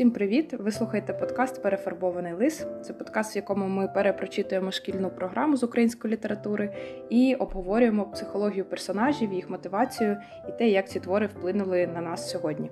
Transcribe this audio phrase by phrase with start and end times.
[0.00, 0.54] Всім привіт!
[0.58, 2.66] Ви слухаєте подкаст Перефарбований лис.
[2.82, 6.74] Це подкаст, в якому ми перепрочитуємо шкільну програму з української літератури
[7.10, 10.16] і обговорюємо психологію персонажів, їх мотивацію
[10.48, 12.70] і те, як ці твори вплинули на нас сьогодні.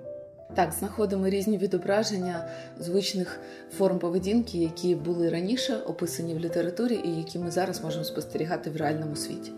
[0.55, 2.47] Так, знаходимо різні відображення
[2.77, 3.39] звичних
[3.71, 8.77] форм поведінки, які були раніше описані в літературі, і які ми зараз можемо спостерігати в
[8.77, 9.51] реальному світі.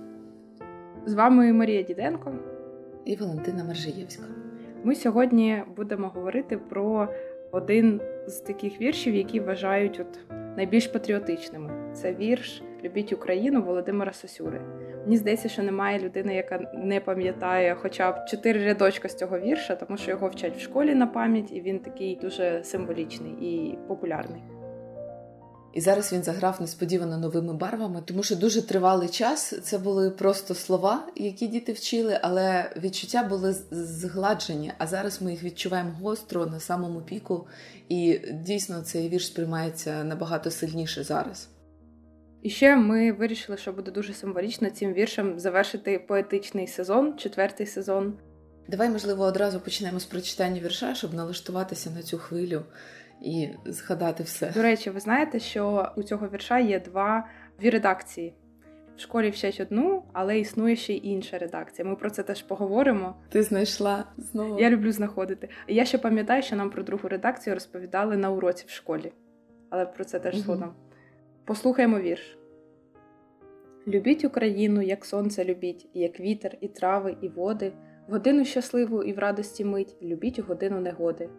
[1.06, 2.34] З вами Марія Діденко
[3.06, 4.24] і Валентина Мержиєвська.
[4.84, 7.08] Ми сьогодні будемо говорити про
[7.52, 10.20] один з таких віршів, які вважають от
[10.58, 11.94] найбільш патріотичними.
[11.94, 14.62] Це вірш Любіть Україну Володимира Сосюри.
[15.04, 19.76] Мені здається, що немає людини, яка не пам'ятає хоча б чотири рядочка з цього вірша,
[19.76, 24.42] тому що його вчать в школі на пам'ять, і він такий дуже символічний і популярний.
[25.74, 30.56] І зараз він заграв несподівано новими барвами, тому що дуже тривалий час це були просто
[30.56, 34.74] слова, які діти вчили, але відчуття були згладжені.
[34.78, 37.48] А зараз ми їх відчуваємо гостро на самому піку,
[37.90, 41.50] і дійсно цей вірш сприймається набагато сильніше зараз.
[42.42, 48.14] І ще ми вирішили, що буде дуже символічно цим віршем завершити поетичний сезон, четвертий сезон.
[48.68, 52.62] Давай, можливо, одразу почнемо з прочитання вірша, щоб налаштуватися на цю хвилю
[53.22, 54.52] і згадати все.
[54.56, 57.28] До речі, ви знаєте, що у цього вірша є два
[57.60, 58.34] дві редакції.
[58.98, 61.88] В школі вчать одну, але існує ще й інша редакція.
[61.88, 63.16] Ми про це теж поговоримо.
[63.30, 64.60] Ти знайшла знову.
[64.60, 65.50] Я люблю знаходити.
[65.68, 69.12] Я ще пам'ятаю, що нам про другу редакцію розповідали на уроці в школі,
[69.70, 70.68] але про це теж згодом.
[70.68, 70.76] Угу.
[71.46, 72.38] Послухаймо вірш.
[73.88, 77.72] Любіть Україну, як сонце любіть, і як вітер, і трави, і води,
[78.08, 81.30] в годину щасливу і в радості мить, любіть у годину негоди.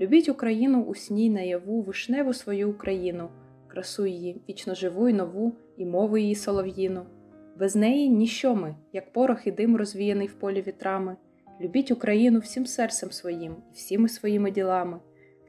[0.00, 3.28] Любіть Україну у сні наяву, вишневу свою Україну,
[3.68, 7.06] красу її, вічно живу й нову, і мову її солов'їну.
[7.58, 11.16] Без неї ніщо ми, як порох і дим розвіяний в полі вітрами.
[11.60, 15.00] Любіть Україну всім серцем своїм і всіми своїми ділами.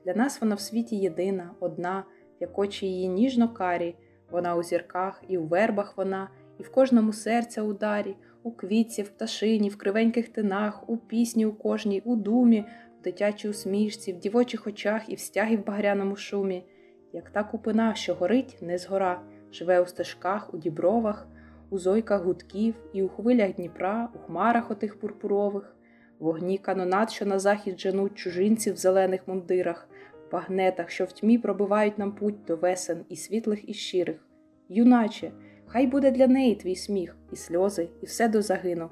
[0.05, 2.03] Для нас вона в світі єдина, одна,
[2.39, 3.95] як очі її ніжно карі,
[4.31, 9.09] вона у зірках, і у вербах вона, і в кожному серця ударі, у квітці, в
[9.09, 12.65] пташині, в кривеньких тинах, у пісні у кожній, у думі,
[13.03, 16.65] дитячій усмішці, в дівочих очах і в стягі в багряному шумі,
[17.13, 19.21] як та купина, що горить, не згора,
[19.51, 21.27] живе у стежках, у дібровах,
[21.69, 25.75] у зойках гудків і у хвилях Дніпра, у хмарах отих пурпурових,
[26.19, 29.89] вогні канонат, що на захід женуть чужинці в зелених мундирах,
[30.27, 34.27] в багнетах, що в тьмі пробивають нам путь до весен і світлих, і щирих.
[34.69, 35.31] Юначе,
[35.65, 38.89] хай буде для неї твій сміх, і сльози, і все до загину.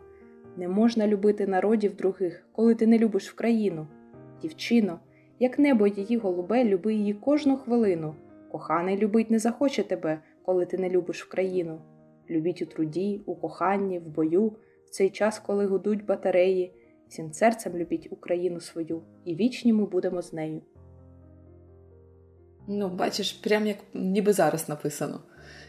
[0.58, 3.88] Не можна любити народів других, коли ти не любиш в країну.
[4.42, 5.00] Дівчино,
[5.40, 8.16] як небо її голубе, люби її кожну хвилину.
[8.52, 11.82] Коханий любить не захоче тебе, коли ти не любиш в країну.
[12.30, 14.48] Любіть у труді, у коханні, в бою,
[14.86, 16.74] в цей час, коли гудуть батареї,
[17.08, 20.62] всім серцем любіть Україну свою, і вічні ми будемо з нею.
[22.68, 25.20] Ну, бачиш, прям як ніби зараз написано.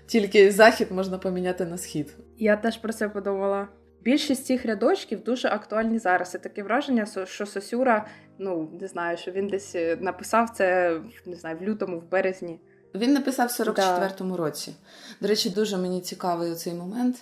[0.06, 2.16] Тільки захід можна поміняти на схід.
[2.38, 3.68] Я теж про це подумала.
[4.04, 6.34] Більшість цих рядочків дуже актуальні зараз.
[6.34, 8.06] І таке враження, що Сосюра,
[8.38, 10.96] ну не знаю, що він десь е, написав це
[11.26, 12.60] не знаю, в лютому, в березні.
[12.94, 14.42] Він написав в 44-му да.
[14.42, 14.74] році.
[15.20, 17.16] До речі, дуже мені цікавий цей момент,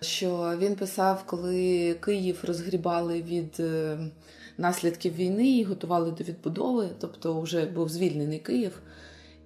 [0.00, 3.98] що він писав, коли Київ розгрібали від е,
[4.58, 8.82] наслідків війни і готували до відбудови, тобто вже був звільнений Київ.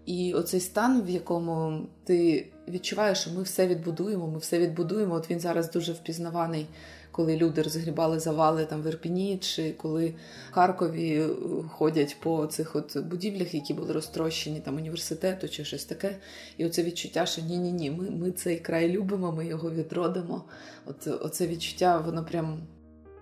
[0.07, 5.15] І оцей стан, в якому ти відчуваєш, що ми все відбудуємо, ми все відбудуємо.
[5.15, 6.67] От він зараз дуже впізнаваний,
[7.11, 10.15] коли люди розгрібали завали там в Ірпіні, чи коли
[10.51, 11.29] в Харкові е,
[11.69, 16.17] ходять по цих от будівлях, які були розтрощені, там університету чи щось таке.
[16.57, 20.45] І оце відчуття, що ні-ні ні, ми ми цей край любимо, ми його відродимо.
[20.85, 22.63] От Оце відчуття, воно прям.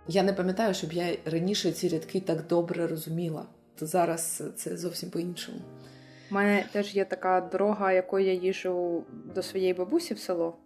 [0.08, 3.46] Я не пам'ятаю, щоб я раніше ці рядки так добре розуміла.
[3.78, 5.58] То зараз це зовсім по-іншому.
[6.30, 9.04] У мене теж є така дорога, якою я їжу
[9.34, 10.56] до своєї бабусі в село,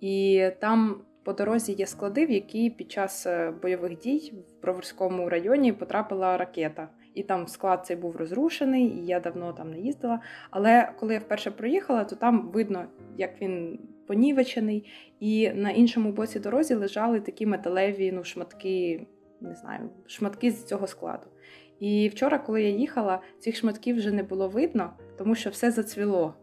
[0.00, 5.28] і там по дорозі є склади, в які під час е, бойових дій в Броварському
[5.28, 6.88] районі потрапила ракета.
[7.14, 10.20] І там склад цей був розрушений, і я давно там не їздила.
[10.50, 12.84] Але коли я вперше проїхала, то там видно,
[13.16, 14.90] як він понівечений,
[15.20, 19.06] і на іншому боці дорозі лежали такі металеві ну, шматки,
[19.40, 21.26] не знаю, шматки з цього складу.
[21.80, 26.34] І вчора, коли я їхала, цих шматків вже не було видно, тому що все зацвіло.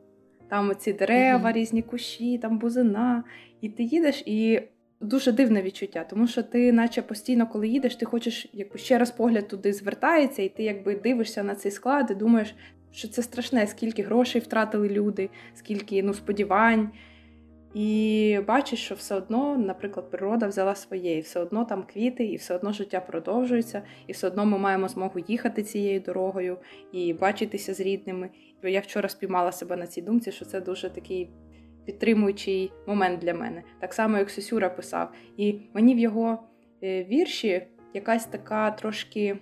[0.50, 3.24] Там оці дерева, uh різні кущі, там бузина.
[3.62, 4.62] І ти їдеш, і
[5.02, 9.12] дуже дивне відчуття, тому що ти, наче постійно, коли їдеш, ти хочеш якби ще раз
[9.12, 12.56] погляд туди звертається, і ти якби дивишся на цей склад і думаєш,
[12.92, 16.90] що це страшне, скільки грошей втратили люди, скільки ну, сподівань.
[17.74, 22.36] І бачиш, що все одно, наприклад, природа взяла своє, і все одно там квіти, і
[22.36, 26.58] все одно життя продовжується, і все одно ми маємо змогу їхати цією дорогою
[26.92, 28.30] і бачитися з рідними.
[28.64, 31.30] Я вчора спіймала себе на цій думці, що це дуже такий
[31.86, 33.64] підтримуючий момент для мене.
[33.80, 35.12] Так само, як Сосюра писав.
[35.38, 36.44] І мені в його
[36.84, 39.38] е, вірші якась така трошки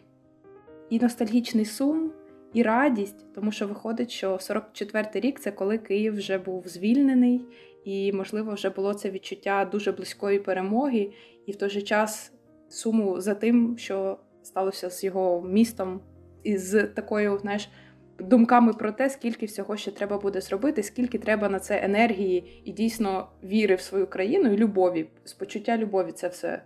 [0.90, 2.12] і ностальгічний сум,
[2.54, 7.46] і радість, тому що виходить, що 44-й рік це коли Київ вже був звільнений,
[7.84, 11.12] і, можливо, вже було це відчуття дуже близької перемоги,
[11.46, 12.34] і в той же час
[12.70, 16.02] суму за тим, що сталося з його містом,
[16.44, 17.70] і з такою, знаєш,
[18.20, 22.72] думками про те, скільки всього ще треба буде зробити, скільки треба на це енергії і
[22.72, 26.64] дійсно віри в свою країну і любові, з почуття любові це все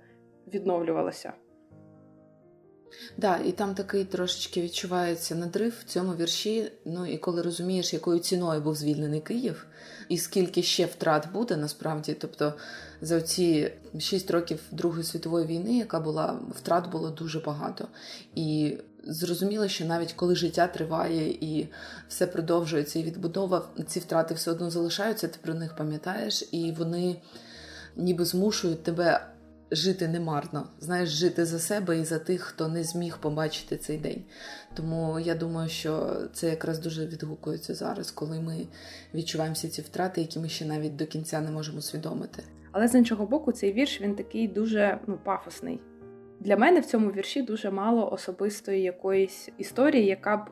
[0.53, 1.33] відновлювалося.
[3.17, 6.71] Да, і там такий трошечки відчувається надрив в цьому вірші.
[6.85, 9.65] Ну і коли розумієш, якою ціною був звільнений Київ,
[10.09, 12.13] і скільки ще втрат буде насправді.
[12.13, 12.53] Тобто
[13.01, 17.87] за ці шість років Другої світової війни, яка була втрат було дуже багато.
[18.35, 21.67] І зрозуміло, що навіть коли життя триває і
[22.09, 27.21] все продовжується, і відбудова ці втрати все одно залишаються, ти про них пам'ятаєш, і вони
[27.95, 29.27] ніби змушують тебе
[29.71, 34.23] жити немарно, знаєш, жити за себе і за тих, хто не зміг побачити цей день.
[34.73, 38.67] Тому я думаю, що це якраз дуже відгукується зараз, коли ми
[39.13, 42.43] відчуваємо всі ці втрати, які ми ще навіть до кінця не можемо усвідомити.
[42.71, 45.79] Але з іншого боку, цей вірш він такий дуже ну, пафосний.
[46.39, 50.49] Для мене в цьому вірші дуже мало особистої якоїсь історії, яка б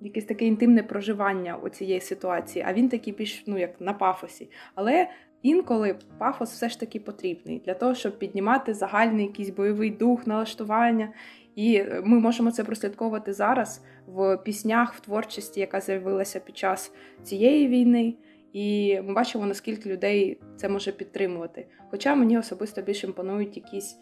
[0.00, 4.50] якесь таке інтимне проживання у цієї ситуації, а він такий більш ну як на пафосі.
[4.74, 5.08] Але
[5.46, 11.12] інколи пафос все ж таки потрібний для того, щоб піднімати загальний якийсь бойовий дух, налаштування.
[11.54, 17.68] І ми можемо це прослідковувати зараз в піснях, в творчості, яка з'явилася під час цієї
[17.68, 18.14] війни.
[18.52, 21.66] І ми бачимо, наскільки людей це може підтримувати.
[21.90, 23.98] Хоча мені особисто більше імпонують якісь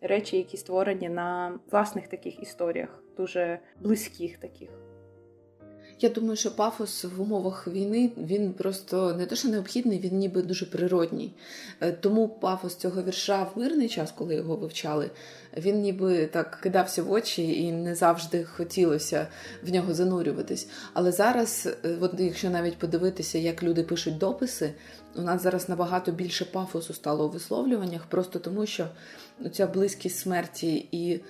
[0.00, 4.68] речі, які створені на власних таких історіях, дуже близьких таких.
[6.00, 10.42] Я думаю, що пафос в умовах війни він просто не те, що необхідний, він ніби
[10.42, 11.32] дуже природній.
[11.80, 15.10] Е, тому пафос цього вірша в мирний час, коли його вивчали,
[15.56, 19.26] він ніби так кидався в очі і не завжди хотілося
[19.62, 20.68] в нього занурюватись.
[20.92, 24.72] Але зараз, е, от якщо навіть подивитися, як люди пишуть дописи,
[25.14, 28.86] у нас зараз набагато більше пафосу стало у висловлюваннях, просто тому що
[29.52, 31.20] ця близькість смерті і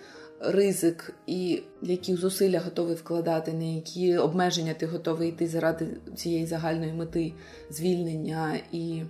[0.40, 5.86] ризик, і які зусилля готовий вкладати, на які обмеження ти готовий йти заради
[6.16, 7.32] цієї загальної мети
[7.70, 9.02] звільнення і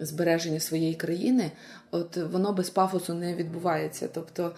[0.00, 1.50] збереження своєї країни,
[1.90, 4.08] от воно без пафосу не відбувається.
[4.14, 4.54] Тобто,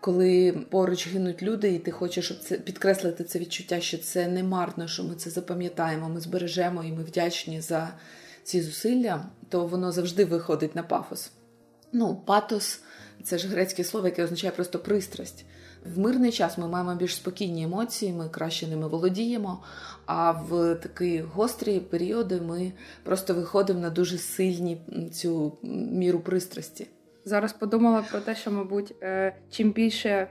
[0.00, 4.42] коли поруч гинуть люди, і ти хочеш щоб це підкреслити це відчуття, що це не
[4.42, 7.94] марно, що ми це запам'ятаємо, ми збережемо і ми вдячні за
[8.44, 11.32] ці зусилля, то воно завжди виходить на пафос.
[11.92, 12.82] Ну, патос
[13.22, 15.44] це ж грецьке слово, яке означає просто пристрасть.
[15.94, 19.62] В мирний час ми маємо більш спокійні емоції, ми краще ними володіємо.
[20.06, 22.72] А в такі гострі періоди ми
[23.02, 24.80] просто виходимо на дуже сильні
[25.12, 25.58] цю
[25.92, 26.86] міру пристрасті.
[27.24, 30.30] Зараз подумала про те, що, мабуть, е, чим більше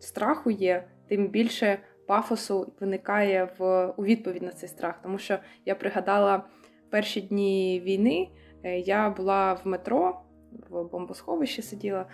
[0.00, 4.94] страху є, тим більше пафосу виникає в у відповідь на цей страх.
[5.02, 6.44] Тому що я пригадала
[6.90, 8.28] перші дні війни,
[8.62, 10.23] е, я була в метро
[10.70, 12.06] в бомбосховищі сиділа.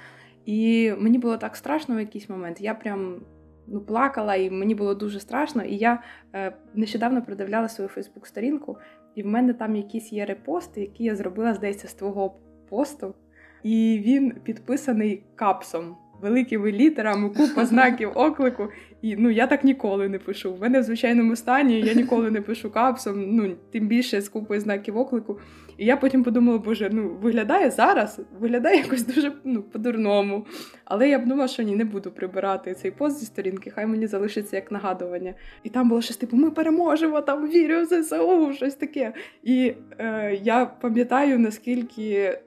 [0.45, 2.61] І мені було так страшно в якийсь момент.
[2.61, 3.21] Я прям
[3.67, 5.63] ну, плакала, і мені було дуже страшно.
[5.63, 6.03] І я
[6.35, 8.77] е, нещодавно продивляла свою Фейсбук-сторінку,
[9.15, 12.35] і в мене там якісь є репости, які я зробила, здається, з твого
[12.69, 13.15] посту.
[13.63, 18.69] І він підписаний капсом великими літерами, купа знаків оклику.
[19.03, 20.55] І ну я так ніколи не пишу.
[20.55, 24.61] В мене в звичайному стані я ніколи не пишу капсом, ну тим більше з купою
[24.61, 25.39] знаків оклику.
[25.81, 30.47] І я потім подумала, боже, ну виглядає зараз, виглядає якось дуже ну, по-дурному.
[30.85, 34.07] Але я б думала, що ні, не буду прибирати цей пост зі сторінки, хай мені
[34.07, 35.35] залишиться як нагадування.
[35.63, 39.13] І там було щось типу, ми переможемо, там вірю в ЗСУ, щось таке.
[39.43, 42.39] І е, я пам'ятаю, наскільки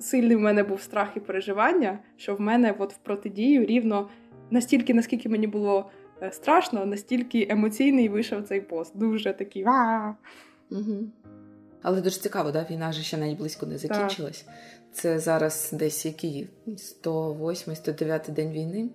[0.00, 4.08] сильний в мене був страх і переживання, що в мене от в протидію рівно
[4.50, 5.90] настільки, наскільки мені було
[6.22, 8.98] е, страшно, настільки емоційний вийшов цей пост.
[8.98, 9.64] Дуже такий.
[10.70, 11.08] Угу.
[11.82, 12.66] Але дуже цікаво, да?
[12.70, 14.42] війна ж ще навіть близько не закінчилась.
[14.42, 14.54] Так.
[14.92, 18.88] Це зараз десь який 108-109 день війни.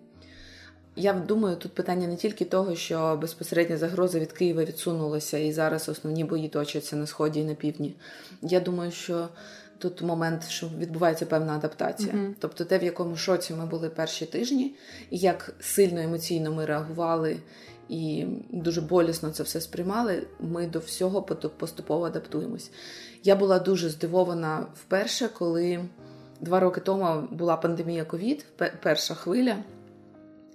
[0.95, 5.89] Я думаю, тут питання не тільки того, що безпосередня загроза від Києва відсунулася, і зараз
[5.89, 7.95] основні бої точаться на сході і на півдні.
[8.41, 9.27] Я думаю, що
[9.77, 12.13] тут момент, що відбувається певна адаптація.
[12.13, 12.33] Mm-hmm.
[12.39, 14.75] Тобто, те, в якому шоці ми були перші тижні,
[15.09, 17.37] і як сильно емоційно ми реагували,
[17.89, 20.27] і дуже болісно це все сприймали.
[20.39, 21.21] Ми до всього
[21.57, 22.71] поступово адаптуємось.
[23.23, 25.85] Я була дуже здивована вперше, коли
[26.41, 28.45] два роки тому була пандемія ковід,
[28.83, 29.55] перша хвиля,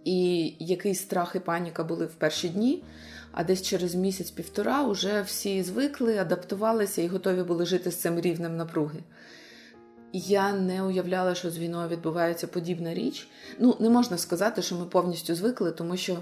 [0.04, 2.82] і який страх і паніка були в перші дні.
[3.32, 8.56] А десь через місяць-півтора вже всі звикли, адаптувалися і готові були жити з цим рівнем
[8.56, 8.98] напруги.
[10.12, 13.28] Я не уявляла, що з війною відбувається подібна річ.
[13.58, 16.16] Ну, не можна сказати, що ми повністю звикли, тому що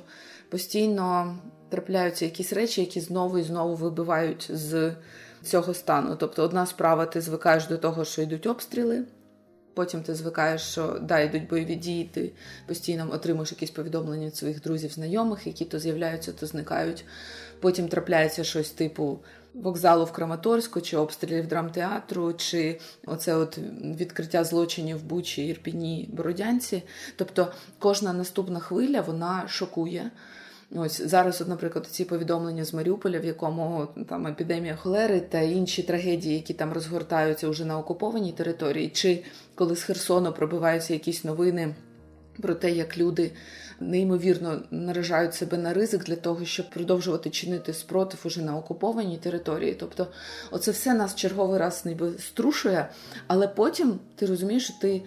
[0.48, 1.36] постійно
[1.68, 4.92] трапляються якісь речі, які знову і знову вибивають з
[5.42, 6.16] цього стану.
[6.16, 9.04] Тобто, одна справа, ти звикаєш до того, що йдуть обстріли.
[9.78, 12.30] Потім ти звикаєш, що да, йдуть бойові дії, ти
[12.66, 17.04] постійно отримуєш якісь повідомлення від своїх друзів, знайомих, які то з'являються, то зникають.
[17.60, 19.18] Потім трапляється щось типу
[19.54, 26.82] вокзалу в Краматорську, чи обстрілів драмтеатру, чи оце от відкриття злочинів в Бучі, Ірпіні, Бородянці.
[27.16, 30.10] Тобто кожна наступна хвиля вона шокує.
[30.76, 35.82] Ось зараз, от, наприклад, ці повідомлення з Маріуполя, в якому там епідемія холери та інші
[35.82, 41.74] трагедії, які там розгортаються вже на окупованій території, чи коли з Херсону пробиваються якісь новини
[42.42, 43.32] про те, як люди
[43.80, 49.74] неймовірно наражають себе на ризик для того, щоб продовжувати чинити спротив уже на окупованій території.
[49.74, 50.06] Тобто,
[50.50, 52.88] оце все нас черговий раз ніби струшує,
[53.26, 55.02] але потім ти розумієш, що ти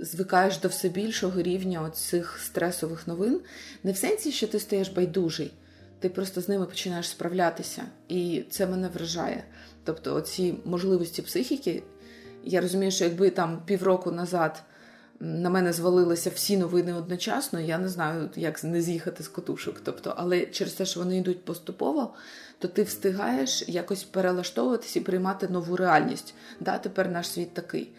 [0.00, 3.40] звикаєш до все більшого рівня цих стресових новин,
[3.84, 5.52] не в сенсі, що ти стаєш байдужий,
[5.98, 9.44] ти просто з ними починаєш справлятися, і це мене вражає.
[9.84, 11.82] Тобто, оці можливості психіки,
[12.44, 14.62] я розумію, що якби там півроку назад.
[15.22, 19.80] На мене звалилися всі новини одночасно, я не знаю, як не з'їхати з котушок.
[19.84, 22.14] Тобто, але через те, що вони йдуть поступово,
[22.58, 26.34] то ти встигаєш якось перелаштовуватись і приймати нову реальність.
[26.60, 27.90] Да, Тепер наш світ такий.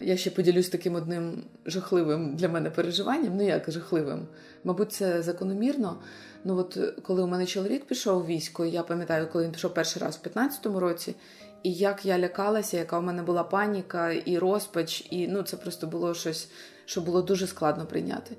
[0.00, 3.36] Я ще поділюсь таким одним жахливим для мене переживанням.
[3.36, 4.26] Ну як жахливим?
[4.64, 5.98] Мабуть, це закономірно.
[6.44, 10.02] Ну от коли у мене чоловік пішов у військо, я пам'ятаю, коли він пішов перший
[10.02, 11.14] раз в 15-му році,
[11.62, 15.86] і як я лякалася, яка у мене була паніка і розпач, і ну це просто
[15.86, 16.48] було щось,
[16.84, 18.36] що було дуже складно прийняти.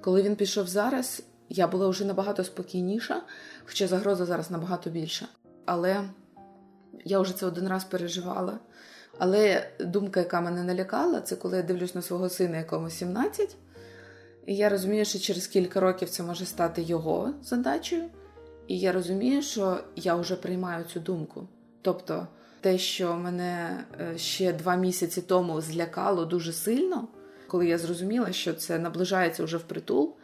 [0.00, 3.22] Коли він пішов зараз, я була вже набагато спокійніша,
[3.66, 5.28] хоча загроза зараз набагато більша.
[5.66, 6.04] Але
[7.04, 8.58] я вже це один раз переживала.
[9.18, 13.56] Але думка, яка мене налякала, це коли я дивлюсь на свого сина, якому 17,
[14.46, 18.04] і я розумію, що через кілька років це може стати його задачею.
[18.66, 21.48] І я розумію, що я вже приймаю цю думку.
[21.82, 22.26] Тобто,
[22.60, 27.08] те, що мене е, ще два місяці тому злякало дуже сильно,
[27.46, 30.14] коли я зрозуміла, що це наближається вже в притул.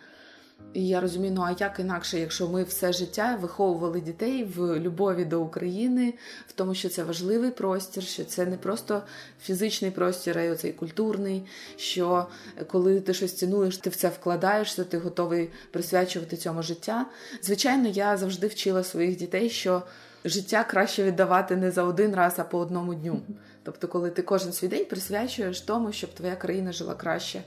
[0.74, 5.24] І я розумію, ну а як інакше, якщо ми все життя виховували дітей в любові
[5.24, 6.14] до України,
[6.48, 9.02] в тому, що це важливий простір, що це не просто
[9.42, 11.42] фізичний простір, а й оцей культурний.
[11.76, 12.26] Що
[12.66, 17.06] коли ти щось цінуєш, ти в це вкладаєшся, ти готовий присвячувати цьому життя.
[17.42, 19.82] Звичайно, я завжди вчила своїх дітей, що
[20.24, 23.20] життя краще віддавати не за один раз, а по одному дню.
[23.62, 27.42] Тобто, коли ти кожен свій день присвячуєш тому, щоб твоя країна жила краще.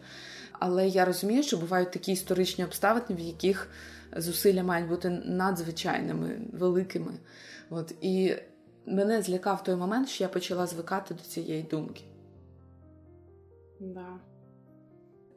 [0.59, 3.69] Але я розумію, що бувають такі історичні обставини, в яких
[4.17, 7.13] зусилля мають бути надзвичайними, великими.
[7.69, 8.35] От І
[8.85, 12.03] мене злякав той момент, що я почала звикати до цієї думки.
[13.79, 14.19] Да.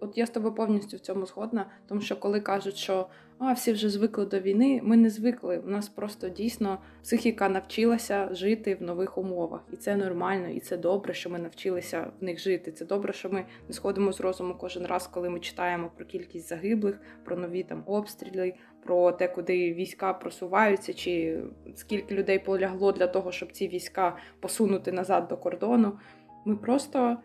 [0.01, 3.07] От я з тобою повністю в цьому згодна, тому що коли кажуть, що
[3.39, 5.59] а всі вже звикли до війни, ми не звикли.
[5.59, 10.77] У нас просто дійсно психіка навчилася жити в нових умовах, і це нормально, і це
[10.77, 12.73] добре, що ми навчилися в них жити.
[12.73, 16.49] Це добре, що ми не сходимо з розуму кожен раз, коли ми читаємо про кількість
[16.49, 18.55] загиблих, про нові там обстріли,
[18.85, 21.43] про те, куди війська просуваються, чи
[21.75, 25.99] скільки людей полягло для того, щоб ці війська посунути назад до кордону.
[26.45, 27.17] Ми просто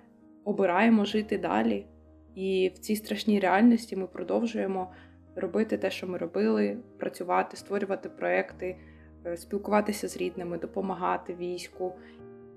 [0.43, 1.85] обираємо жити далі.
[2.35, 4.91] І в цій страшній реальності ми продовжуємо
[5.35, 8.77] робити те, що ми робили, працювати, створювати проекти,
[9.25, 11.93] е, спілкуватися з рідними, допомагати війську.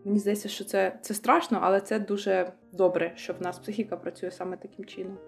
[0.04, 4.30] Мені здається, що це це страшно, але це дуже добре, що в нас психіка працює
[4.30, 5.18] саме таким чином.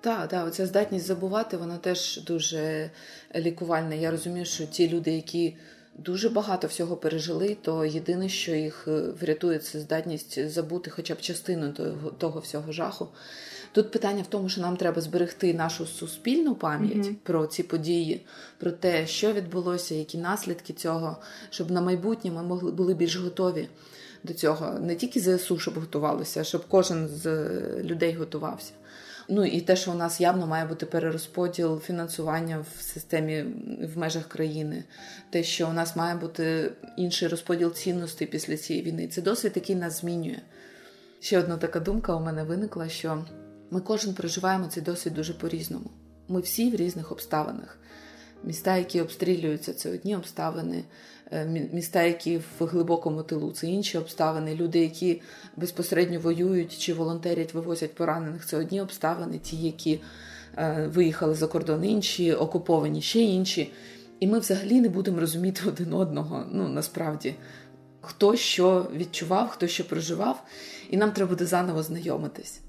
[0.00, 2.90] Так, так, оця здатність забувати, вона теж дуже
[3.36, 3.94] лікувальна.
[3.94, 5.56] Я розумію, що ті люди, які
[5.98, 11.20] дуже багато всього пережили, то єдине, що їх е, врятує, це здатність забути хоча б
[11.20, 13.08] частину того, того всього жаху.
[13.72, 17.14] Тут питання в тому, що нам треба зберегти нашу суспільну пам'ять mm-hmm.
[17.22, 18.26] про ці події,
[18.58, 21.16] про те, що відбулося, які наслідки цього,
[21.50, 23.68] щоб на майбутнє ми могли були більш готові
[24.24, 24.78] до цього.
[24.80, 28.72] Не тільки ЗСУ, щоб готувалося, а щоб кожен з е, людей готувався.
[29.28, 33.44] Ну і те, що у нас явно має бути перерозподіл фінансування в системі
[33.94, 34.84] в межах країни,
[35.30, 39.76] те, що у нас має бути інший розподіл цінностей після цієї війни, це досвід, який
[39.76, 40.38] нас змінює.
[41.20, 43.24] Ще одна така думка у мене виникла, що
[43.70, 45.90] ми кожен переживаємо цей досвід дуже по-різному.
[46.28, 47.78] Ми всі в різних обставинах.
[48.44, 50.84] Міста, які обстрілюються, це одні обставини.
[51.32, 54.54] Е, міста, які в глибокому тилу, це інші обставини.
[54.54, 55.22] Люди, які
[55.56, 60.00] безпосередньо воюють чи волонтерять, вивозять поранених, це одні обставини, ті, які
[60.56, 63.72] е, виїхали за кордон, інші окуповані, ще інші.
[64.20, 66.44] І ми взагалі не будемо розуміти один одного.
[66.52, 67.34] Ну насправді,
[68.00, 70.42] хто що відчував, хто що проживав,
[70.90, 72.60] і нам треба буде заново знайомитись.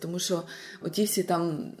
[0.00, 0.42] Тому що
[0.82, 1.72] оті всі там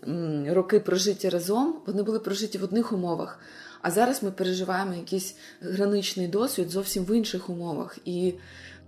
[0.48, 3.38] роки прожиті разом, вони були прожиті в одних умовах.
[3.82, 7.98] А зараз ми переживаємо якийсь граничний досвід зовсім в інших умовах.
[8.04, 8.34] І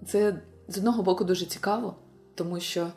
[0.06, 1.96] це з одного боку дуже цікаво,
[2.34, 2.92] тому що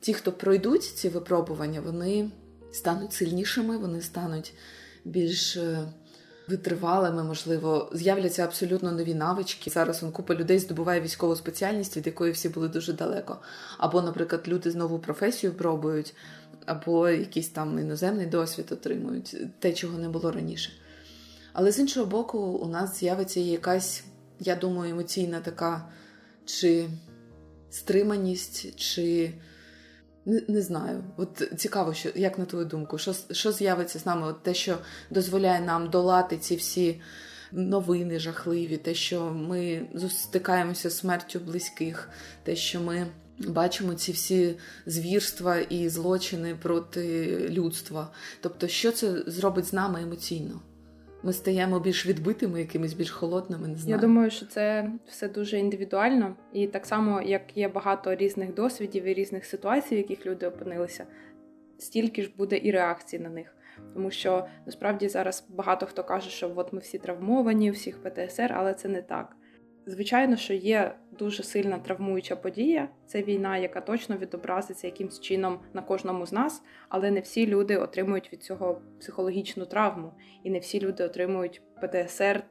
[0.00, 2.30] ті, хто пройдуть ці випробування, вони
[2.72, 4.54] стануть сильнішими, вони стануть
[5.04, 5.88] більш е,
[6.52, 9.70] витривалими, можливо, з'являться абсолютно нові навички.
[9.70, 13.38] Зараз он купа людей здобуває військову спеціальність, від якої всі були дуже далеко.
[13.78, 16.14] Або, наприклад, люди знову професію пробують,
[16.66, 20.72] або якийсь там іноземний досвід отримують, те, чого не було раніше.
[21.52, 24.04] Але з іншого боку, у нас з'явиться якась,
[24.40, 25.88] я думаю, емоційна така
[26.44, 26.88] чи
[27.70, 29.32] стриманість, чи
[30.26, 31.04] не, не знаю.
[31.16, 34.26] От цікаво, що як на твою думку, що що з'явиться з нами?
[34.26, 34.78] От Те, що
[35.10, 37.00] дозволяє нам долати ці всі
[37.52, 42.08] новини жахливі, те, що ми стикаємося з смертю близьких,
[42.42, 43.06] те, що ми
[43.38, 44.54] бачимо ці всі
[44.86, 48.10] звірства і злочини проти людства.
[48.40, 50.60] Тобто, що це зробить з нами емоційно?
[51.22, 53.68] Ми стаємо більш відбитими, якимись більш холодними.
[53.68, 53.96] Не знаю.
[53.96, 59.04] Я думаю, що це все дуже індивідуально, і так само, як є багато різних досвідів
[59.04, 61.06] і різних ситуацій, в яких люди опинилися,
[61.78, 63.56] стільки ж буде і реакцій на них.
[63.94, 68.74] Тому що насправді зараз багато хто каже, що от ми всі травмовані, всіх ПТСР, але
[68.74, 69.36] це не так.
[69.86, 72.88] Звичайно, що є дуже сильна травмуюча подія.
[73.06, 77.76] Це війна, яка точно відобразиться якимсь чином на кожному з нас, але не всі люди
[77.76, 80.12] отримують від цього психологічну травму,
[80.42, 82.42] і не всі люди отримують ПТСР,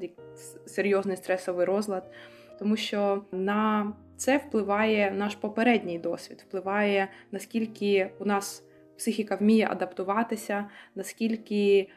[0.65, 2.11] серйозний стресовий розлад,
[2.59, 8.63] тому що на це впливає наш попередній досвід, впливає наскільки у нас
[8.97, 10.65] психіка вміє адаптуватися,
[10.95, 11.89] наскільки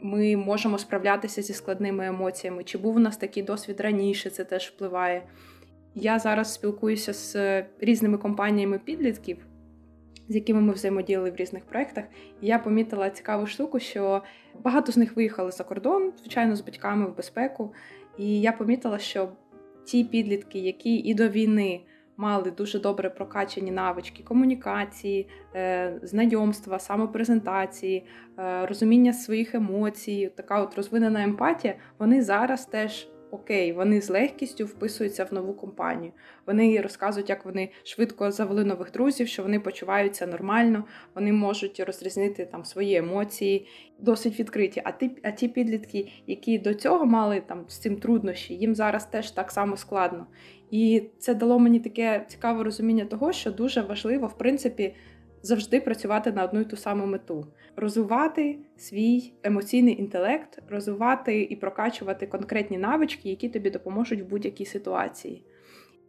[0.00, 2.64] ми можемо справлятися зі складними емоціями.
[2.64, 5.22] Чи був у нас такий досвід раніше, це теж впливає.
[5.94, 9.46] Я зараз спілкуюся з різними компаніями підлітків,
[10.28, 12.04] з якими ми взаємодіяли в різних проєктах.
[12.40, 14.22] І я помітила цікаву штуку, що
[14.62, 17.74] багато з них виїхали за кордон, звичайно, з батьками в безпеку.
[18.18, 19.28] І я помітила, що
[19.84, 21.80] ті підлітки, які і до війни
[22.18, 28.04] мали дуже добре прокачані навички комунікації, е, знайомства, самопрезентації,
[28.38, 34.66] е, розуміння своїх емоцій, така от розвинена емпатія, вони зараз теж окей, вони з легкістю
[34.66, 36.12] вписуються в нову компанію.
[36.46, 42.44] Вони розказують, як вони швидко завели нових друзів, що вони почуваються нормально, вони можуть розрізнити
[42.46, 43.66] там свої емоції,
[43.98, 44.82] досить відкриті.
[44.84, 49.06] А ті, а ті підлітки, які до цього мали там з цим труднощі, їм зараз
[49.06, 50.26] теж так само складно.
[50.70, 54.94] І це дало мені таке цікаве розуміння того, що дуже важливо, в принципі,
[55.42, 62.26] завжди працювати на одну і ту саму мету: розвивати свій емоційний інтелект, розвивати і прокачувати
[62.26, 65.44] конкретні навички, які тобі допоможуть в будь-якій ситуації.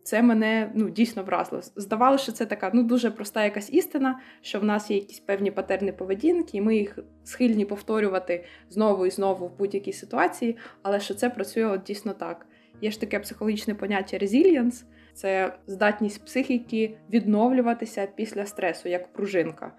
[0.03, 1.61] Це мене ну, дійсно вразило.
[1.75, 5.51] Здавалося, що це така ну, дуже проста якась істина, що в нас є якісь певні
[5.51, 11.13] патерни поведінки, і ми їх схильні повторювати знову і знову в будь-якій ситуації, але що
[11.13, 12.45] це працює от дійсно так.
[12.81, 19.71] Є ж таке психологічне поняття резільєнс, це здатність психіки відновлюватися після стресу, як пружинка.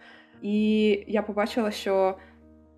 [0.42, 2.18] І я побачила, що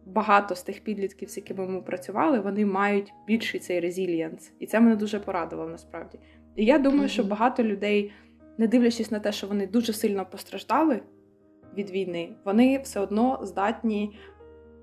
[0.06, 4.52] багато з тих підлітків, з якими ми працювали, вони мають більший цей резілієнс.
[4.58, 6.18] І це мене дуже порадувало насправді.
[6.56, 8.12] І я думаю, що багато людей,
[8.58, 11.00] не дивлячись на те, що вони дуже сильно постраждали
[11.76, 14.18] від війни, вони все одно здатні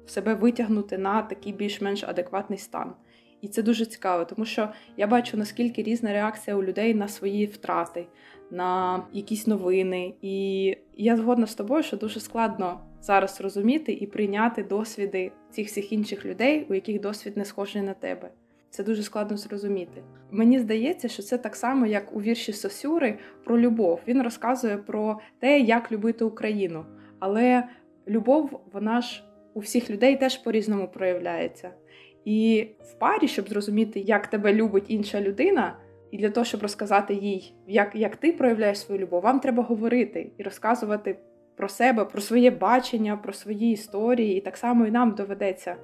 [0.06, 2.94] себе витягнути на такий більш-менш адекватний стан.
[3.42, 7.46] І це дуже цікаво, тому що я бачу, наскільки різна реакція у людей на свої
[7.46, 8.08] втрати,
[8.52, 10.14] на якісь новини.
[10.22, 15.94] І я згодна з тобою, що дуже складно зараз розуміти і прийняти досвіди цих всіх
[15.94, 18.30] інших людей, у яких досвід не схожий на тебе.
[18.70, 20.04] Це дуже складно зрозуміти.
[20.32, 24.00] Мені здається, що це так само, як у вірші Сосюри про любов.
[24.08, 26.86] Він розказує про те, як любити Україну.
[27.20, 27.64] Але
[28.08, 29.24] любов, вона ж
[29.54, 31.72] у всіх людей теж по-різному проявляється.
[32.26, 35.78] І в парі, щоб зрозуміти, як тебе любить інша людина,
[36.12, 40.32] і для того, щоб розказати їй, як як ти проявляєш свою любов, вам треба говорити
[40.38, 41.18] і розказувати
[41.56, 44.38] про себе, про своє бачення, про свої історії.
[44.38, 45.76] І так само і нам доведеться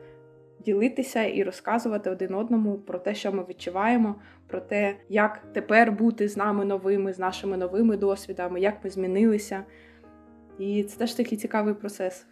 [0.65, 4.15] ділитися і розказувати один одному про те, що ми відчуваємо,
[4.47, 9.63] про те, як тепер бути з нами новими, з нашими новими досвідами, як ми змінилися.
[10.59, 12.25] І це теж такий цікавий процес.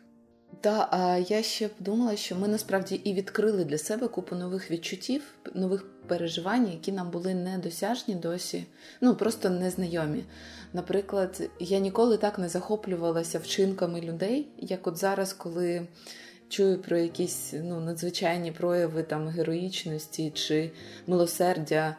[0.62, 5.22] Та а я ще подумала, що ми насправді і відкрили для себе купу нових відчуттів,
[5.54, 8.66] нових переживань, які нам були недосяжні досі,
[9.02, 10.24] ну просто незнайомі.
[10.74, 15.88] Наприклад, я ніколи так не захоплювалася вчинками людей, як от зараз, коли
[16.50, 20.72] чую про якісь ну, надзвичайні прояви там героїчності чи
[21.08, 21.96] милосердя,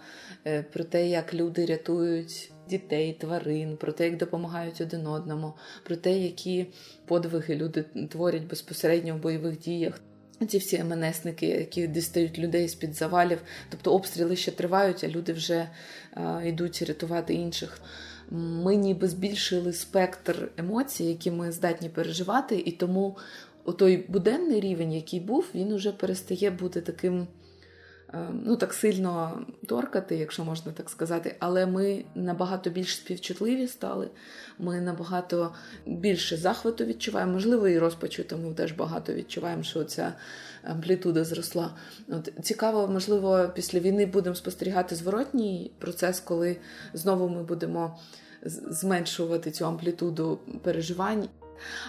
[0.47, 5.53] е, про те, як люди рятують дітей, тварин, про те, як допомагають один одному,
[5.85, 6.67] про те, які
[7.07, 10.01] подвиги люди творять безпосередньо в бойових діях.
[10.49, 13.39] Ці всі МНСники, які дістають людей з під завалів,
[13.71, 15.69] тобто обстріли ще тривають, а люди вже
[16.15, 17.81] а, йдуть рятувати інших.
[18.31, 23.17] Ми ніби збільшили спектр емоцій, які ми здатні переживати, і тому
[23.73, 27.27] той буденний рівень, який був, він уже перестає бути таким.
[28.15, 34.11] Е, ну, так сильно торкати, якщо можна так сказати, але ми набагато більш співчутливі стали,
[34.59, 35.55] ми набагато
[35.87, 40.13] більше захвату відчуваємо, можливо, і розпачу, тому теж багато відчуваємо, що ця
[40.63, 41.75] амплітуда зросла.
[42.09, 46.57] От, Цікаво, можливо, після війни будемо спостерігати зворотній процес, коли
[46.93, 47.99] знову ми будемо
[48.71, 51.29] зменшувати цю амплітуду переживань.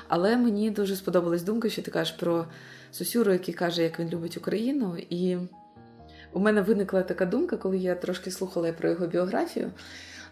[0.07, 2.45] Але мені дуже сподобалась думка, що ти кажеш про
[2.91, 4.97] Сосюру, який каже, як він любить Україну.
[5.09, 5.37] І
[6.35, 9.71] у мене виникла така думка, коли я трошки слухала про його біографію.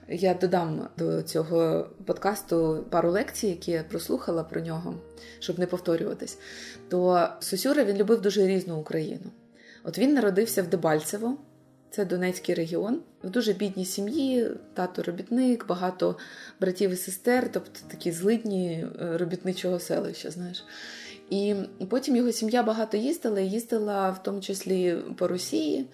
[0.10, 4.96] Я додам до цього подкасту пару лекцій, які я прослухала про нього,
[5.40, 6.38] щоб не повторюватись.
[6.90, 9.32] То Сосюра він любив дуже різну Україну.
[9.84, 11.38] От він народився в Дебальцево,
[11.92, 16.18] це Донецький регіон, в дуже бідній сім'ї, тато робітник, багато
[16.62, 20.64] братів і сестер, тобто такі злидні е, робітничого селища, знаєш.
[21.30, 21.56] І
[21.90, 25.86] потім його сім'я багато їздила, їздила в тому числі по Росії,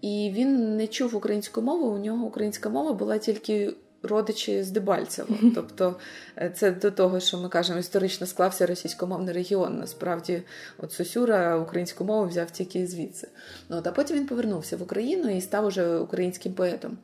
[0.00, 1.86] і він не чув українську мову.
[1.86, 5.34] У нього українська мова була тільки родичі з Дебальцево.
[5.54, 5.96] Тобто
[6.38, 9.78] е, це до того, що ми кажемо, історично склався російськомовний регіон.
[9.78, 10.42] Насправді,
[10.78, 13.28] от Сосюра українську мову взяв тільки звідси.
[13.68, 16.98] Ну, от, А потім він повернувся в Україну і став уже українським поетом.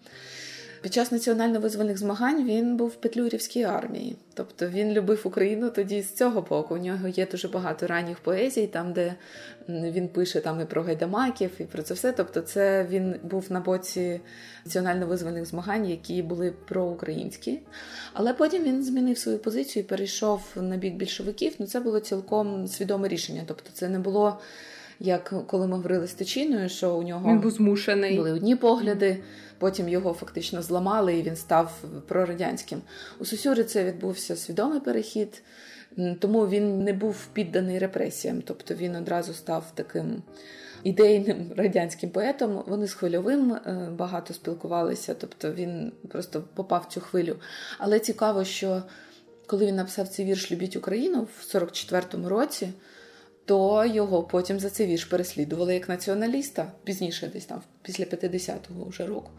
[0.83, 6.15] Під час національно-визвольних змагань він був в Петлюрівській армії, тобто він любив Україну тоді з
[6.15, 6.75] цього боку.
[6.75, 9.15] У нього є дуже багато ранніх поезій, там де
[9.69, 12.13] він пише там і про гайдамаків, і про це все.
[12.13, 14.21] Тобто, це він був на боці
[14.67, 17.61] національно-визвольних змагань, які були проукраїнські.
[18.13, 21.55] Але потім він змінив свою позицію, і перейшов на бік більшовиків.
[21.59, 23.43] Ну це було цілком свідоме рішення.
[23.47, 24.39] Тобто, це не було.
[25.01, 29.23] Як коли ми говорили з Тичиною, що у нього він був змушений були одні погляди,
[29.59, 32.83] потім його фактично зламали, і він став прорадянським.
[33.19, 35.43] У Сусюри це відбувся свідомий перехід,
[36.19, 40.23] тому він не був підданий репресіям, тобто він одразу став таким.
[40.83, 47.01] Ідейним радянським поетом вони з хвильовим е, багато спілкувалися, тобто він просто попав в цю
[47.01, 47.37] хвилю.
[47.79, 48.83] Але цікаво, що
[49.47, 52.69] коли він написав цей вірш Любіть Україну в 44-му році,
[53.49, 59.07] то його потім за цей вірш переслідували як націоналіста пізніше, десь там після 50-го вже
[59.07, 59.31] року.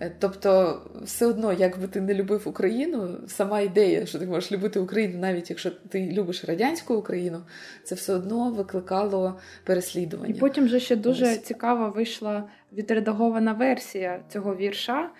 [0.00, 4.52] Е, тобто, все одно, як би ти не любив Україну, сама ідея, що ти можеш
[4.52, 7.42] любити Україну, навіть якщо ти любиш радянську Україну,
[7.84, 10.34] це все одно викликало переслідування.
[10.34, 11.42] І потім вже ще дуже Ось.
[11.42, 15.10] цікава вийшла відредагована версія цього вірша.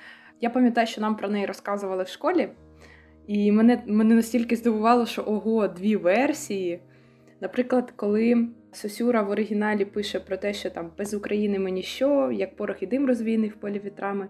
[0.41, 2.49] Я пам'ятаю, що нам про неї розказували в школі,
[3.27, 6.81] і мене мене настільки здивувало, що ого, дві версії.
[7.41, 12.57] Наприклад, коли Сосюра в оригіналі пише про те, що там без України ми ніщо, як
[12.57, 14.29] порох і дим розвійний в полі вітрами,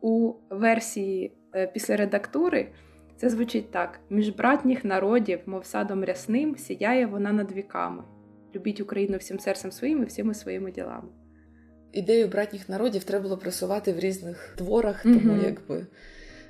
[0.00, 2.68] у версії е, після редактури
[3.16, 8.02] це звучить так: між братніх народів, мов садом рясним, сіяє вона над віками.
[8.54, 11.08] Любіть Україну всім серцем своїм і всіми своїми ділами.
[11.92, 15.86] Ідею братніх народів треба було просувати в різних творах, тому mm якби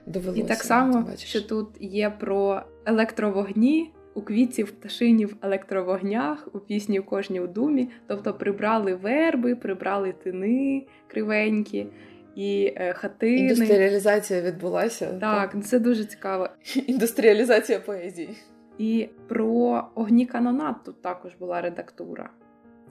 [0.07, 0.43] довелося.
[0.43, 6.59] І так само, що тут є про електровогні у квітці в пташині в електровогнях, у
[6.59, 7.89] пісні в кожній у думі.
[8.07, 11.87] Тобто прибрали верби, прибрали тини кривенькі
[12.35, 13.37] і е, хатини.
[13.37, 15.07] Індустріалізація відбулася.
[15.07, 16.49] Так, так, це дуже цікаво.
[16.87, 18.37] Індустріалізація поезії.
[18.79, 22.31] І про огні канонат тут також була редактура,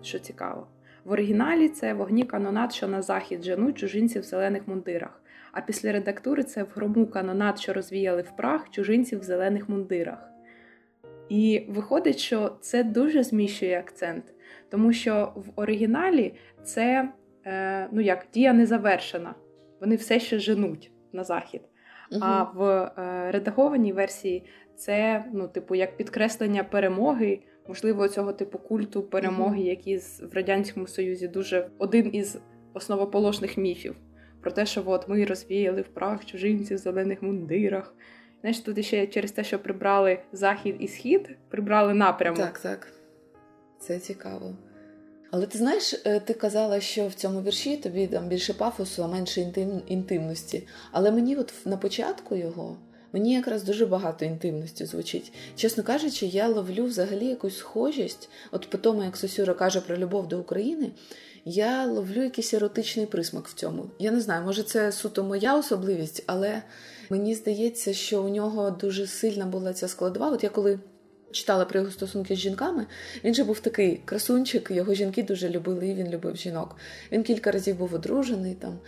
[0.01, 0.67] що цікаво.
[1.03, 5.21] В оригіналі це вогні канонат, що на захід женуть чужинців в зелених мундирах.
[5.51, 10.28] А після редактури це в грому канонат, що розвіяли в прах чужинців в зелених мундирах.
[11.29, 14.23] І виходить, що це дуже зміщує акцент,
[14.69, 17.09] тому що в оригіналі це
[17.45, 19.35] е, ну як дія не завершена,
[19.81, 21.61] вони все ще женуть на захід.
[22.11, 22.21] Угу.
[22.23, 29.01] А в е, редагованій версії це, ну, типу, як підкреслення перемоги, можливо, цього типу культу
[29.01, 29.69] перемоги, угу.
[29.69, 32.39] який в радянському союзі дуже один із
[32.73, 33.95] основоположних міфів
[34.41, 37.95] про те, що от ми розвіяли в прах чужинців в зелених мундирах.
[38.41, 42.39] Знаєш, тут ще через те, що прибрали захід і схід, прибрали напрямок.
[42.39, 42.87] Так, так.
[43.79, 44.55] Це цікаво.
[45.31, 49.07] Але ти знаєш, е, ти казала, що в цьому вірші тобі там більше пафосу, а
[49.07, 50.67] менше інтим, інтимності.
[50.91, 52.77] Але мені, от на початку його,
[53.13, 55.33] мені якраз дуже багато інтимності звучить.
[55.55, 58.29] Чесно кажучи, я ловлю взагалі якусь схожість.
[58.51, 60.91] От по тому, як Сосюра каже про любов до України,
[61.45, 63.85] я ловлю якийсь еротичний присмак в цьому.
[63.99, 66.61] Я не знаю, може це суто моя особливість, але
[67.09, 70.29] мені здається, що у нього дуже сильна була ця складова.
[70.29, 70.79] От я коли.
[71.31, 72.85] Читала про його стосунки з жінками.
[73.23, 76.75] Він же був такий красунчик, його жінки дуже любили, і він любив жінок.
[77.11, 78.79] Він кілька разів був одружений там.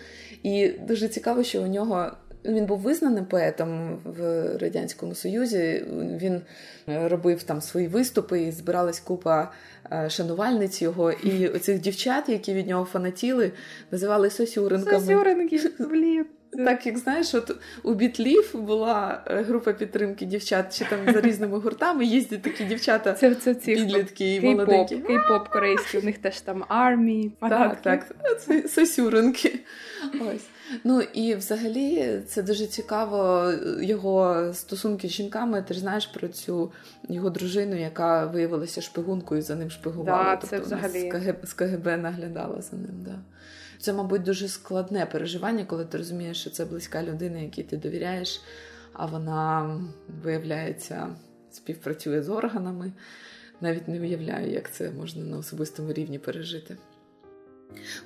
[0.43, 2.11] І дуже цікаво, що у нього
[2.45, 5.85] він був визнаним поетом в Радянському Союзі.
[5.97, 6.41] Він
[6.87, 9.51] робив там свої виступи, і збиралась купа
[9.91, 11.11] е, шанувальниць його.
[11.11, 13.51] І оцих дівчат, які від нього фанатіли,
[13.91, 14.99] називали сосюринками.
[14.99, 16.25] Сосюринки, блін.
[16.57, 21.59] Так як знаєш, от у бітлів була е, група підтримки дівчат, чи там за різними
[21.59, 24.95] гуртами їздять такі дівчата, це, це ці підлітки і молоденькі.
[24.95, 27.77] Кей-поп корейський, у них теж там армії, фанатки.
[27.83, 29.59] Так, так, це сосюринки.
[30.13, 30.47] Ось.
[30.83, 33.51] Ну і взагалі це дуже цікаво.
[33.81, 35.61] Його стосунки з жінками.
[35.67, 36.71] Ти ж знаєш про цю
[37.09, 40.23] його дружину, яка виявилася шпигункою за ним шпигувала.
[40.23, 41.09] Да, тобто це взагалі...
[41.09, 43.05] з КГБ, з КГБ наглядала за ним.
[43.05, 43.15] Да.
[43.81, 48.41] Це, мабуть, дуже складне переживання, коли ти розумієш, що це близька людина, якій ти довіряєш,
[48.93, 49.79] а вона,
[50.23, 51.07] виявляється,
[51.51, 52.91] співпрацює з органами.
[53.61, 56.77] Навіть не уявляю, як це можна на особистому рівні пережити.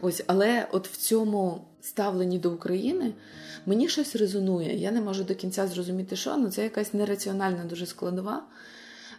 [0.02, 3.14] Ось, але от в цьому ставленні до України
[3.66, 4.76] мені щось резонує.
[4.76, 8.44] Я не можу до кінця зрозуміти, що ну це якась нераціональна дуже складова.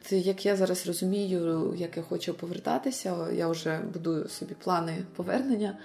[0.04, 5.78] Це як я зараз розумію, як я хочу повертатися, я вже будую собі плани повернення.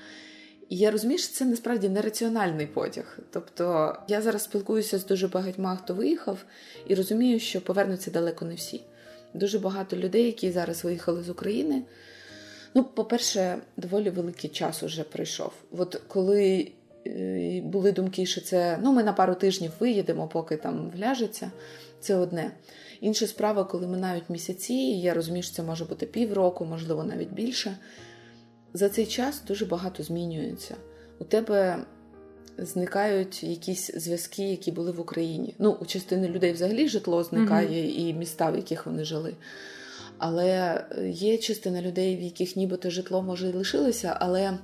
[0.72, 3.20] І я розумію, що це насправді нераціональний потяг.
[3.32, 6.46] Тобто я зараз спілкуюся з дуже багатьма, хто виїхав,
[6.88, 8.82] і розумію, що повернуться далеко не всі.
[9.34, 11.82] Дуже багато людей, які зараз виїхали з України.
[12.74, 15.52] Ну, по-перше, доволі великий час уже пройшов.
[15.72, 16.72] От коли
[17.08, 21.52] е, були думки, що це ну, ми на пару тижнів виїдемо, поки там вляжеться,
[22.00, 22.52] це одне.
[23.02, 27.34] Інша справа, коли минають місяці, і я розумію, що це може бути півроку, можливо, навіть
[27.34, 27.78] більше.
[28.74, 30.76] За цей час дуже багато змінюється.
[31.20, 31.86] У тебе
[32.58, 35.56] зникають якісь зв'язки, які були в Україні.
[35.60, 38.10] Ну, у частини людей взагалі житло зникає mm-hmm.
[38.10, 39.34] і міста, в яких вони жили.
[40.18, 44.58] Але є частина людей, в яких нібито житло може і лишилося, але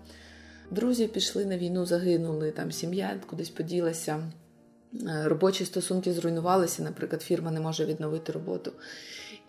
[0.72, 4.24] друзі пішли на війну, загинули, там сім'я кудись поділася.
[4.94, 8.72] Е, робочі стосунки зруйнувалися, наприклад, фірма не може відновити роботу.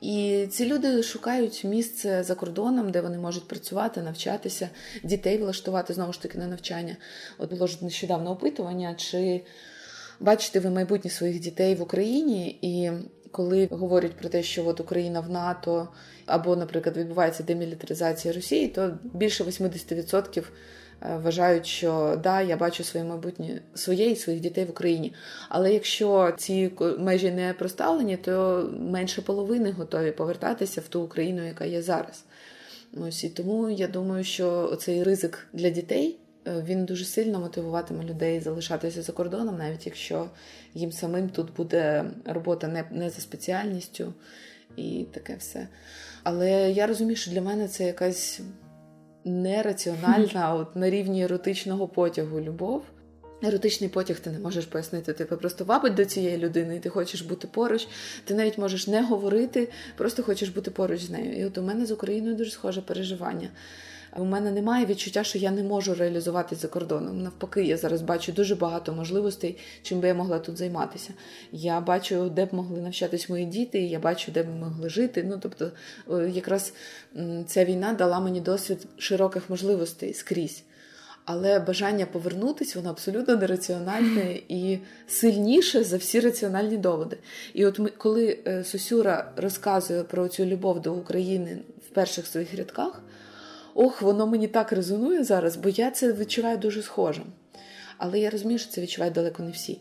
[0.00, 4.68] І ці люди шукають місце за кордоном, де вони можуть працювати, навчатися,
[5.02, 6.96] дітей влаштувати знову ж таки на навчання.
[7.38, 9.40] От було ж нещодавно опитування, чи
[10.20, 12.90] бачите ви майбутнє своїх дітей в Україні, і
[13.30, 15.88] коли говорять про те, що от Україна в НАТО
[16.26, 20.44] або, наприклад, відбувається демілітаризація Росії, то більше 80% Е,
[21.00, 25.14] вважають, що да, я бачу своє майбутнє своє і своїх дітей в Україні.
[25.48, 31.64] Але якщо ці межі не проставлені, то менше половини готові повертатися в ту Україну, яка
[31.64, 32.24] є зараз.
[32.96, 36.18] Ось і тому я думаю, що цей ризик для дітей.
[36.46, 40.30] Е, він дуже сильно мотивуватиме людей залишатися за кордоном, навіть якщо
[40.74, 44.14] їм самим тут буде робота не не за спеціальністю
[44.76, 45.68] і таке все.
[46.22, 48.40] Але я розумію, що для мене це якась
[49.24, 52.82] нераціональна, от на рівні еротичного потягу любов.
[53.42, 55.12] Еротичний потяг ти не можеш пояснити.
[55.12, 57.88] Тебе просто вабить до цієї людини, і ти хочеш бути поруч.
[58.24, 61.36] Ти навіть можеш не говорити, просто хочеш бути поруч з нею.
[61.36, 63.48] І от у мене з Україною дуже схоже переживання.
[64.16, 67.22] У мене немає відчуття, що я не можу реалізуватися за кордоном.
[67.22, 71.10] Навпаки, я зараз бачу дуже багато можливостей, чим би я могла тут займатися.
[71.52, 75.24] Я бачу, де б могли навчатись мої діти, я бачу, де б могли жити.
[75.28, 75.70] Ну тобто,
[76.28, 76.72] якраз
[77.46, 80.62] ця війна дала мені досвід широких можливостей скрізь.
[81.30, 87.18] Але бажання повернутися, воно абсолютно нераціональне і сильніше за всі раціональні доводи.
[87.54, 92.54] І от ми, коли е, Сосюра розказує про цю любов до України в перших своїх
[92.54, 93.02] рядках,
[93.74, 97.24] ох, воно мені так резонує зараз, бо я це відчуваю дуже схожим.
[97.98, 99.80] Але я розумію, що це відчувають далеко не всі.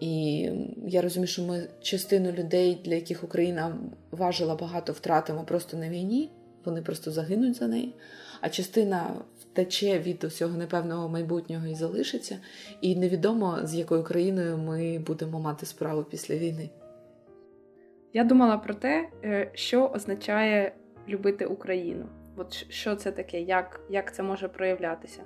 [0.00, 0.48] І
[0.86, 3.76] я розумію, що ми частину людей, для яких Україна
[4.10, 6.30] важила багато, втратимо просто на війні,
[6.64, 7.94] вони просто загинуть за неї,
[8.40, 9.14] а частина
[9.52, 12.38] втече від усього непевного майбутнього і залишиться,
[12.80, 16.70] і невідомо, з якою країною ми будемо мати справу після війни.
[18.12, 20.72] Я думала про те, е, що означає
[21.08, 22.06] любити Україну.
[22.36, 25.22] От що це таке, як, як це може проявлятися.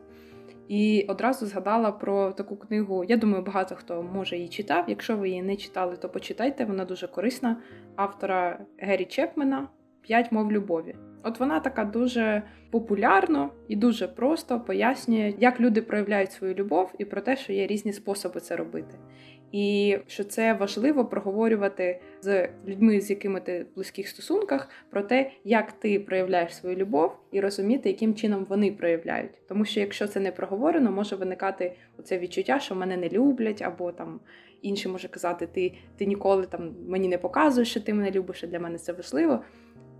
[0.68, 3.04] І одразу згадала про таку книгу.
[3.04, 4.84] Я думаю, багато хто може її читав.
[4.88, 6.64] Якщо ви її не читали, то почитайте.
[6.64, 7.56] Вона дуже корисна.
[7.96, 9.68] Автора Гері Чепмена.
[10.07, 10.95] П'ять мов любові.
[11.23, 17.05] От вона така дуже популярно і дуже просто пояснює, як люди проявляють свою любов, і
[17.05, 18.99] про те, що є різні способи це робити.
[19.53, 25.31] І що це важливо проговорювати з людьми, з якими ти в близьких стосунках, про те,
[25.45, 29.47] як ти проявляєш свою любов, і розуміти, яким чином вони проявляють.
[29.49, 33.93] Тому що якщо це не проговорено, може виникати оце відчуття, що мене не люблять, або
[33.93, 34.21] там
[34.62, 38.47] інші може казати, ти ти ніколи там мені не показуєш, що ти мене любиш, і
[38.47, 39.40] для мене це важливо.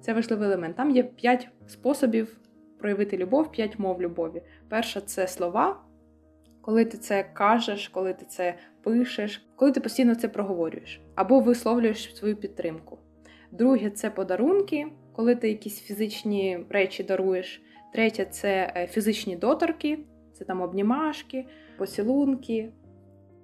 [0.05, 0.77] Це важливий елемент.
[0.77, 2.37] Там є п'ять способів
[2.79, 4.43] проявити любов, п'ять мов любові.
[4.69, 5.81] Перша це слова.
[6.61, 12.17] Коли ти це кажеш, коли ти це пишеш, коли ти постійно це проговорюєш, або висловлюєш
[12.17, 12.99] свою підтримку.
[13.53, 17.63] Друге це подарунки, коли ти якісь фізичні речі даруєш.
[17.93, 19.99] Третє це е, фізичні доторки,
[20.33, 21.47] це там обнімашки,
[21.79, 22.73] поцілунки.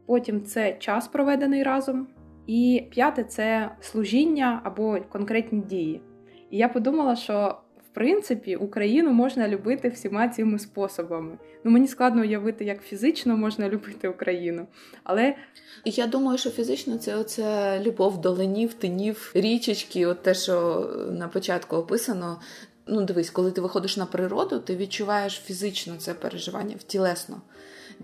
[0.07, 2.09] Потім це час проведений разом.
[2.47, 6.03] І п'яте це служіння або конкретні дії.
[6.51, 7.59] І я подумала, що
[7.91, 11.39] в принципі Україну можна любити всіма цими способами.
[11.65, 14.67] Ну мені складно уявити, як фізично можна любити Україну.
[15.05, 15.35] Але
[15.85, 21.29] я думаю, що фізично це оце любов до ленів, тинів, річечки, от те, що на
[21.29, 22.41] початку описано.
[22.87, 27.41] Ну, дивись, коли ти виходиш на природу, ти відчуваєш фізично це переживання, тілесно.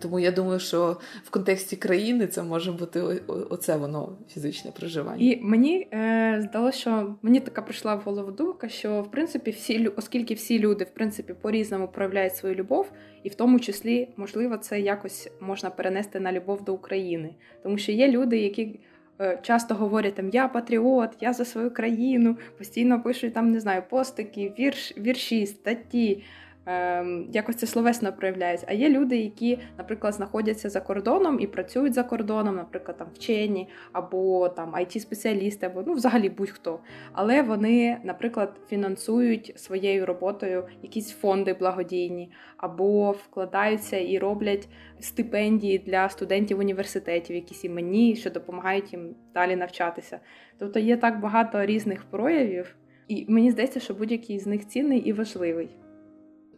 [0.00, 5.24] Тому я думаю, що в контексті країни це може бути оце воно фізичне проживання.
[5.24, 9.88] І мені е, здалося, що мені така прийшла в голову думка, що в принципі всі
[9.88, 14.80] оскільки всі люди в принципі по-різному проявляють свою любов, і в тому числі, можливо, це
[14.80, 18.80] якось можна перенести на любов до України, тому що є люди, які.
[19.20, 23.82] Е, часто говорять там я патріот, я за свою країну, постійно пишуть там, не знаю,
[23.90, 26.22] постики, вірш, вірші, статті.
[26.68, 28.66] Ем, якось це словесно проявляється.
[28.70, 33.68] А є люди, які, наприклад, знаходяться за кордоном і працюють за кордоном, наприклад, там вчені
[33.92, 36.80] або там it спеціалісти або ну, взагалі будь-хто.
[37.12, 44.68] Але вони, наприклад, фінансують своєю роботою якісь фонди благодійні, або вкладаються і роблять
[45.00, 50.20] стипендії для студентів університетів, якісь іменні, що допомагають їм далі навчатися.
[50.58, 52.76] Тобто є так багато різних проявів,
[53.08, 55.68] і мені здається, що будь-який з них цінний і важливий.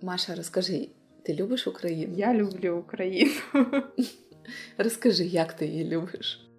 [0.02, 0.88] Маша, розкажи,
[1.22, 2.14] ти любиш Україну?
[2.16, 3.30] Я люблю Україну.
[4.78, 6.50] Розкажи, як ти її любиш?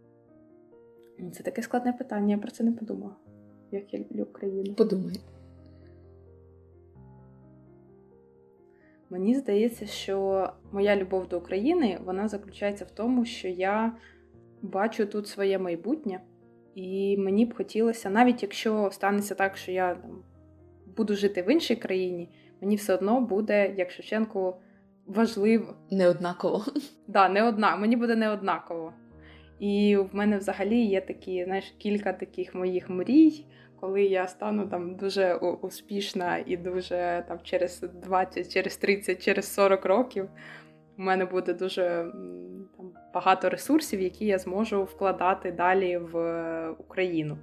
[1.34, 3.15] Це таке складне питання, я про це не подумала.
[3.71, 4.73] Як я люблю Україну.
[4.73, 5.15] Подумай.
[9.10, 13.95] Мені здається, що моя любов до України вона заключається в тому, що я
[14.62, 16.21] бачу тут своє майбутнє,
[16.75, 20.23] і мені б хотілося, навіть якщо станеться так, що я там,
[20.97, 22.30] буду жити в іншій країні,
[22.61, 24.57] мені все одно буде, як Шевченко,
[25.07, 25.75] важливо.
[25.91, 26.65] Неоднаково.
[27.07, 28.93] Да, не одна, мені буде неоднаково.
[29.59, 33.45] І в мене взагалі є такі, знаєш, кілька таких моїх мрій,
[33.79, 39.85] коли я стану там дуже успішна і дуже там через 20, через 30, через 40
[39.85, 40.29] років.
[40.97, 42.11] У мене буде дуже
[42.77, 47.37] там, багато ресурсів, які я зможу вкладати далі в Україну,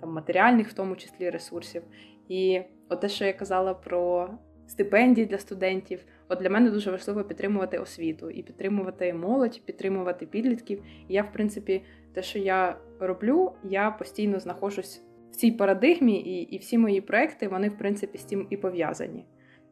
[0.00, 1.82] там матеріальних, в тому числі ресурсів.
[2.28, 4.30] І от те, що я казала про
[4.66, 6.04] стипендій для студентів.
[6.28, 10.82] От для мене дуже важливо підтримувати освіту і підтримувати молодь, підтримувати підлітків.
[11.08, 16.42] І я, в принципі, те, що я роблю, я постійно знаходжусь в цій парадигмі, і
[16.42, 19.24] і всі мої проекти вони, в принципі, з цим і пов'язані.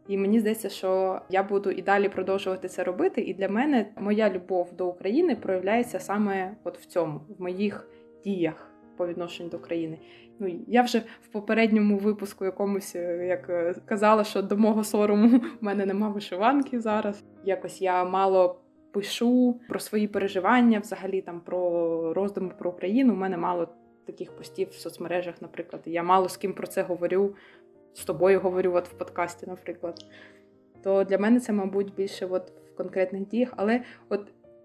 [0.09, 3.20] І мені здається, що я буду і далі продовжувати це робити.
[3.20, 7.88] І для мене моя любов до України проявляється саме от в цьому, в моїх
[8.24, 9.98] діях по відношенню до країни.
[10.38, 15.38] Ну, Я вже в попередньому випуску якомусь е, як е, казала, що до мого сорому
[15.61, 17.24] в мене нема вишиванки зараз.
[17.44, 23.12] Якось я мало пишу про свої переживання, взагалі там про роздуми про Україну.
[23.12, 23.68] У мене мало
[24.07, 25.83] таких постів в соцмережах, наприклад.
[25.87, 27.35] Я мало з ким про це говорю.
[27.94, 30.05] З тобою говорю от в подкасті, наприклад.
[30.83, 33.53] То для мене це, мабуть, більше от в конкретних діях.
[33.57, 34.20] Але от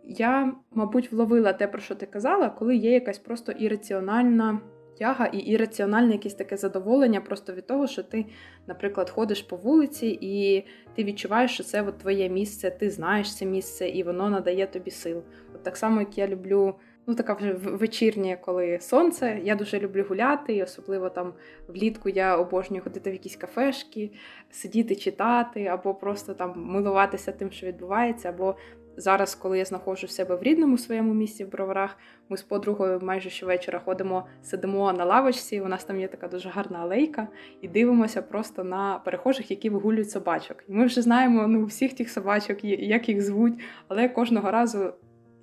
[0.07, 4.59] я, мабуть, вловила те, про що ти казала, коли є якась просто ірраціональна
[4.97, 8.25] тяга і ірраціональне якесь таке задоволення просто від того, що ти,
[8.67, 10.65] наприклад, ходиш по вулиці, і
[10.95, 14.91] ти відчуваєш, що це от твоє місце, ти знаєш це місце, і воно надає тобі
[14.91, 15.23] сил.
[15.55, 16.75] От так само, як я люблю.
[17.07, 19.39] Ну, така вже вечірня, коли сонце.
[19.43, 21.33] Я дуже люблю гуляти, і особливо там
[21.67, 24.11] влітку я обожнюю ходити в якісь кафешки,
[24.51, 28.55] сидіти, читати, або просто там милуватися тим, що відбувається, або
[28.97, 31.97] Зараз, коли я знаходжу в себе в рідному своєму місці в броварах,
[32.29, 35.61] ми з подругою майже щовечора ходимо, сидимо на лавочці.
[35.61, 37.27] У нас там є така дуже гарна алейка,
[37.61, 40.63] і дивимося просто на перехожих, які вигулюють собачок.
[40.67, 44.93] І ми вже знаємо ну, всіх тих собачок, як їх звуть, але кожного разу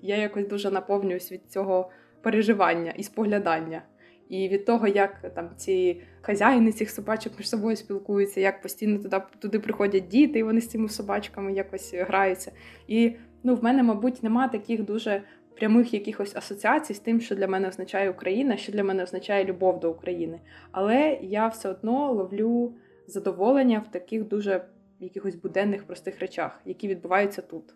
[0.03, 1.90] я якось дуже наповнююсь від цього
[2.22, 3.82] переживання і споглядання.
[4.28, 9.20] І від того, як там ці хазяїни цих собачок між собою спілкуються, як постійно туди
[9.38, 12.53] туди приходять діти, і вони з цими собачками якось граються.
[12.88, 13.12] І
[13.43, 15.22] ну, в мене, мабуть, нема таких дуже
[15.57, 19.80] прямих якихось асоціацій з тим, що для мене означає Україна, що для мене означає любов
[19.80, 20.40] до України.
[20.70, 22.74] Але я все одно ловлю
[23.07, 24.64] задоволення в таких дуже
[25.01, 27.74] якихось буденних простих речах, які відбуваються тут.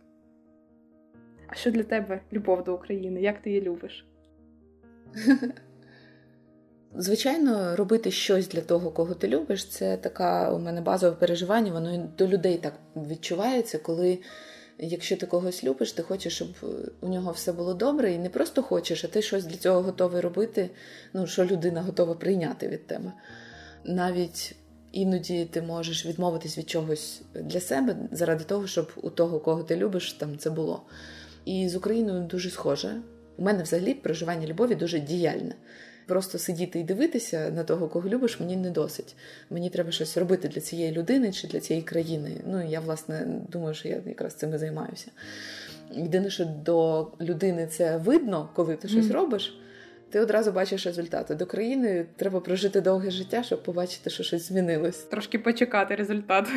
[1.48, 3.20] А що для тебе любов до України?
[3.20, 4.06] Як ти її любиш?
[6.94, 12.08] Звичайно, робити щось для того, кого ти любиш, це така у мене базове переживання, воно
[12.18, 14.18] до людей так відчувається, коли
[14.78, 16.48] якщо ти когось любиш, ти хочеш, щоб
[17.00, 20.20] у нього все було добре, і не просто хочеш, а ти щось для цього готовий
[20.20, 20.70] робити,
[21.12, 23.12] ну, що людина готова прийняти від тебе.
[23.84, 24.56] Навіть
[24.92, 29.76] іноді ти можеш відмовитись від чогось для себе заради того, щоб у того, кого ти
[29.76, 30.82] любиш, там це було.
[31.44, 33.00] І з Україною дуже схоже.
[33.36, 35.54] У мене взагалі проживання любові дуже діяльне.
[36.07, 39.16] Просто сидіти і дивитися на того, кого любиш, мені не досить.
[39.50, 42.30] Мені треба щось робити для цієї людини чи для цієї країни.
[42.46, 45.11] Ну я, власне, думаю, що я якраз цим і займаюся.
[45.92, 49.12] Єдине, що до людини це видно, коли ти щось mm.
[49.12, 49.61] робиш.
[50.11, 51.34] Ти одразу бачиш результати.
[51.34, 54.98] До країни треба прожити довге життя, щоб побачити, що щось змінилось.
[54.98, 56.48] Трошки почекати результат.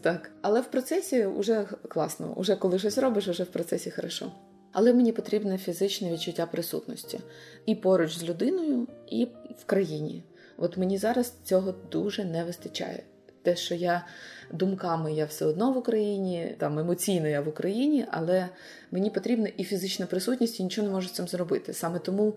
[0.00, 2.34] Так, але в процесі вже класно.
[2.36, 4.32] Уже коли щось робиш, вже в процесі хорошо
[4.78, 7.20] але мені потрібне фізичне відчуття присутності
[7.66, 9.24] і поруч з людиною, і
[9.58, 10.22] в країні.
[10.56, 13.02] От мені зараз цього дуже не вистачає.
[13.46, 14.04] Те, що я
[14.52, 18.48] думками я все одно в Україні, там емоційно я в Україні, але
[18.90, 21.72] мені потрібна і фізична присутність, і нічого не можу з цим зробити.
[21.72, 22.36] Саме тому,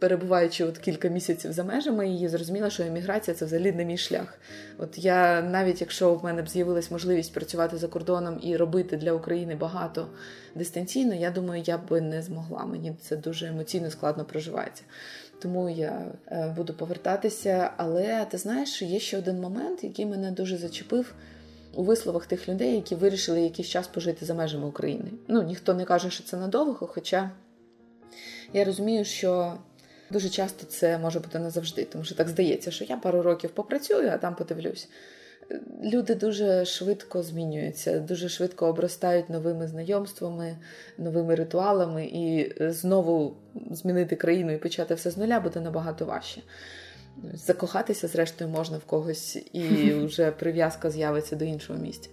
[0.00, 4.38] перебуваючи от кілька місяців за межами, її зрозуміла, що еміграція це взагалі не мій шлях.
[4.78, 9.12] От я навіть якщо в мене б з'явилась можливість працювати за кордоном і робити для
[9.12, 10.08] України багато
[10.54, 12.64] дистанційно, я думаю, я би не змогла.
[12.64, 14.82] Мені це дуже емоційно складно проживається.
[15.42, 17.70] Тому я е, буду повертатися.
[17.76, 21.14] Але ти знаєш, є ще один момент, який мене дуже зачепив
[21.74, 25.10] у висловах тих людей, які вирішили якийсь час пожити за межами України.
[25.28, 27.30] Ну, ніхто не каже, що це надовго, хоча
[28.52, 29.58] я розумію, що
[30.10, 34.10] дуже часто це може бути назавжди, тому що так здається, що я пару років попрацюю,
[34.12, 34.88] а там подивлюсь.
[35.84, 40.56] Люди дуже швидко змінюються, дуже швидко обростають новими знайомствами,
[40.98, 43.36] новими ритуалами, і знову
[43.70, 46.42] змінити країну і почати все з нуля буде набагато важче.
[47.34, 52.08] Закохатися, зрештою, можна в когось, і вже прив'язка з'явиться до іншого місця.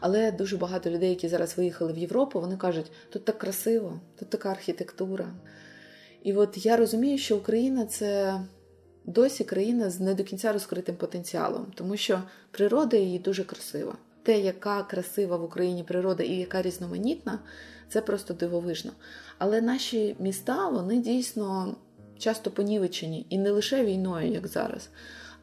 [0.00, 4.30] Але дуже багато людей, які зараз виїхали в Європу, вони кажуть, тут так красиво, тут
[4.30, 5.26] така архітектура.
[6.22, 8.40] І от я розумію, що Україна це
[9.04, 13.96] досі країна з не до кінця розкритим потенціалом, тому що природа її дуже красива.
[14.22, 17.38] Те, яка красива в Україні природа і яка різноманітна,
[17.88, 18.92] це просто дивовижно.
[19.38, 21.76] Але наші міста, вони дійсно
[22.18, 24.88] часто понівечені і не лише війною, як зараз,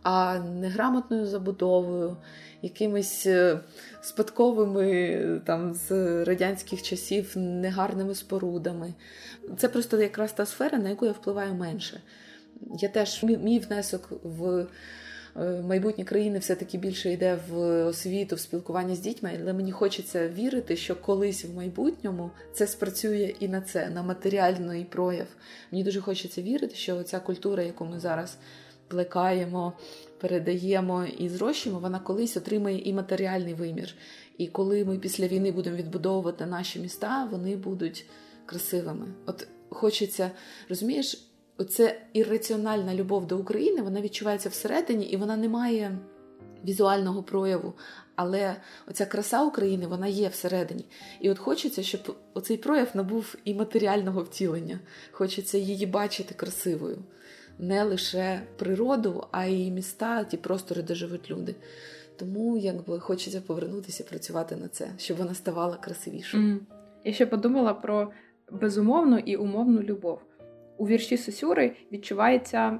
[0.03, 2.17] а неграмотною забудовою,
[2.61, 3.59] якимись е,
[4.01, 5.91] спадковими там з
[6.25, 8.93] радянських часів негарними спорудами.
[9.57, 12.01] Це просто якраз та сфера, на яку я впливаю менше.
[12.79, 14.67] Я теж мій внесок в
[15.35, 20.29] Е, майбутнє країни все-таки більше йде в освіту, в спілкування з дітьми, але мені хочеться
[20.29, 25.27] вірити, що колись в майбутньому це спрацює і на це, на матеріальний прояв.
[25.71, 28.37] Мені дуже хочеться вірити, що ця культура, яку ми зараз
[28.87, 29.73] плекаємо,
[30.19, 33.95] передаємо і зрощуємо, вона колись отримає і матеріальний вимір.
[34.37, 38.05] І коли ми після війни будемо відбудовувати наші міста, вони будуть
[38.45, 39.07] красивими.
[39.25, 40.31] От хочеться,
[40.69, 45.97] розумієш оце ірраціональна любов до України, вона відчувається всередині і вона не має
[46.65, 47.73] візуального прояву.
[48.15, 48.55] Але
[48.87, 50.85] оця краса України вона є всередині.
[51.19, 54.79] І от хочеться, щоб оцей прояв набув і матеріального втілення.
[55.11, 56.97] Хочеться її бачити красивою.
[57.59, 61.55] Не лише природу, а й міста, ті простори, де живуть люди.
[62.17, 66.43] Тому якби хочеться повернутися працювати на це, щоб вона ставала красивішою.
[66.43, 66.59] Mm.
[67.03, 68.11] Я ще подумала про
[68.51, 70.19] безумовну і умовну любов
[70.81, 72.79] у вірші Сосюри відчувається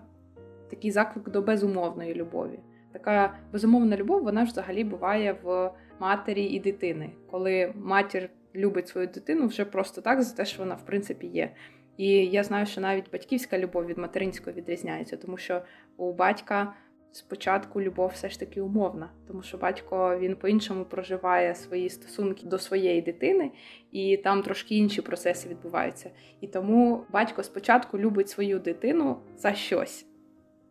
[0.69, 2.59] такий заклик до безумовної любові.
[2.91, 9.07] Така безумовна любов, вона ж взагалі буває в матері і дитини, коли матір любить свою
[9.07, 11.51] дитину вже просто так, за те, що вона в принципі є.
[11.97, 15.61] І я знаю, що навіть батьківська любов від материнської відрізняється, тому що
[15.97, 16.73] у батька
[17.11, 22.59] спочатку любов все ж таки умовна, тому що батько він по-іншому проживає свої стосунки до
[22.59, 23.51] своєї дитини,
[23.91, 26.11] і там трошки інші процеси відбуваються.
[26.41, 30.05] І тому батько спочатку любить свою дитину за щось,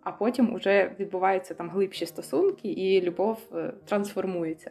[0.02, 4.70] а потім вже відбуваються там глибші стосунки, і любов е, трансформується.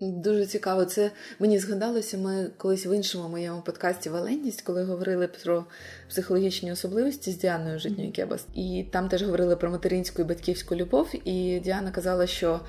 [0.00, 0.84] Дуже цікаво.
[0.84, 2.18] Це мені згадалося.
[2.18, 5.64] Ми колись в іншому моєму подкасті Валентність, коли говорили про
[6.08, 11.12] психологічні особливості з Діаною Житньою Кебас, і там теж говорили про материнську і батьківську любов.
[11.24, 12.60] І Діана казала, що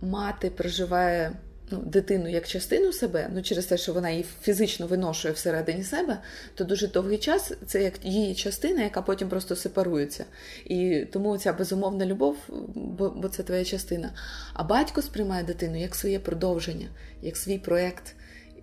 [0.00, 1.32] мати проживає
[1.70, 6.18] ну, дитину як частину себе, ну через те, що вона її фізично виношує всередині себе,
[6.54, 10.24] то дуже довгий час це як її частина, яка потім просто сепарується.
[10.64, 12.36] І тому ця безумовна любов,
[12.74, 14.12] бо, бо це твоя частина.
[14.54, 16.88] А батько сприймає дитину як своє продовження,
[17.22, 18.14] як свій проєкт.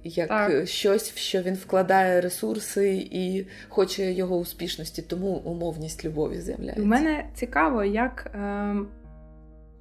[0.03, 0.68] Як так.
[0.68, 6.84] щось, в що він вкладає ресурси і хоче його успішності, тому умовність любові з'являється.
[6.84, 8.76] У мене цікаво, як е,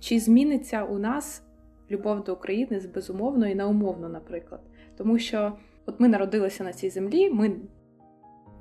[0.01, 1.43] чи зміниться у нас
[1.91, 4.61] любов до України з безумовно і на умовно, наприклад.
[4.97, 5.53] Тому що
[5.87, 7.57] от ми народилися на цій землі, ми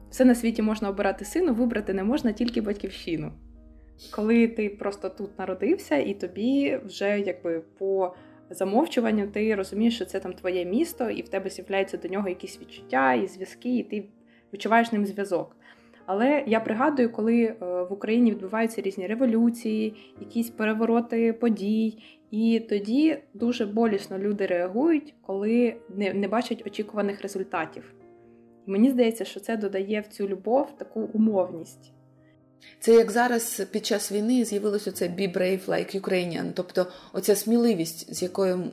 [0.10, 3.32] все на світі можна обирати сину, вибрати не можна тільки батьківщину.
[4.12, 8.16] Коли ти просто тут народився, і тобі вже якби по
[8.50, 12.62] замовчуванню ти розумієш, що це там твоє місто, і в тебе з'являються до нього якісь
[12.62, 14.06] відчуття і зв'язки, і ти
[14.54, 15.56] відчуваєш ним зв'язок.
[16.06, 23.18] Але я пригадую, коли е, в Україні відбуваються різні революції, якісь перевороти подій, і тоді
[23.34, 27.94] дуже болісно люди реагують, коли не, не бачать очікуваних результатів.
[28.66, 31.92] Мені здається, що це додає в цю любов таку умовність.
[32.80, 38.16] Це як зараз під час війни з'явилося це «Be brave like Ukrainian», тобто оця сміливість,
[38.16, 38.64] з якою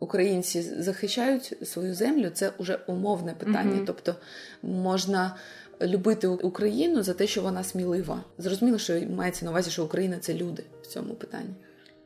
[0.00, 3.80] українці захищають свою землю, це вже умовне питання.
[3.80, 3.86] Mm-hmm.
[3.86, 4.14] Тобто
[4.62, 5.36] можна
[5.82, 8.24] любити Україну за те, що вона смілива.
[8.38, 11.54] Зрозуміло, що мається на увазі, що Україна це люди в цьому питанні.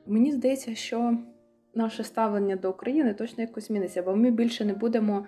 [0.07, 1.19] Мені здається, що
[1.75, 5.27] наше ставлення до України точно якось зміниться, бо ми більше не будемо,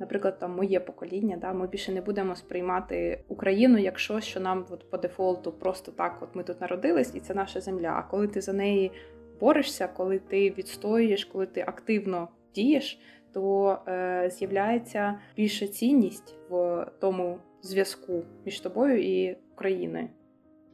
[0.00, 4.66] наприклад, там моє покоління, да, ми більше не будемо сприймати Україну як щось, що нам
[4.70, 7.94] от, по дефолту просто так, от ми тут народились, і це наша земля.
[7.96, 8.92] А коли ти за неї
[9.40, 13.00] борешся, коли ти відстоюєш, коли ти активно дієш,
[13.32, 20.08] то е, з'являється більша цінність в тому зв'язку між тобою і Україною.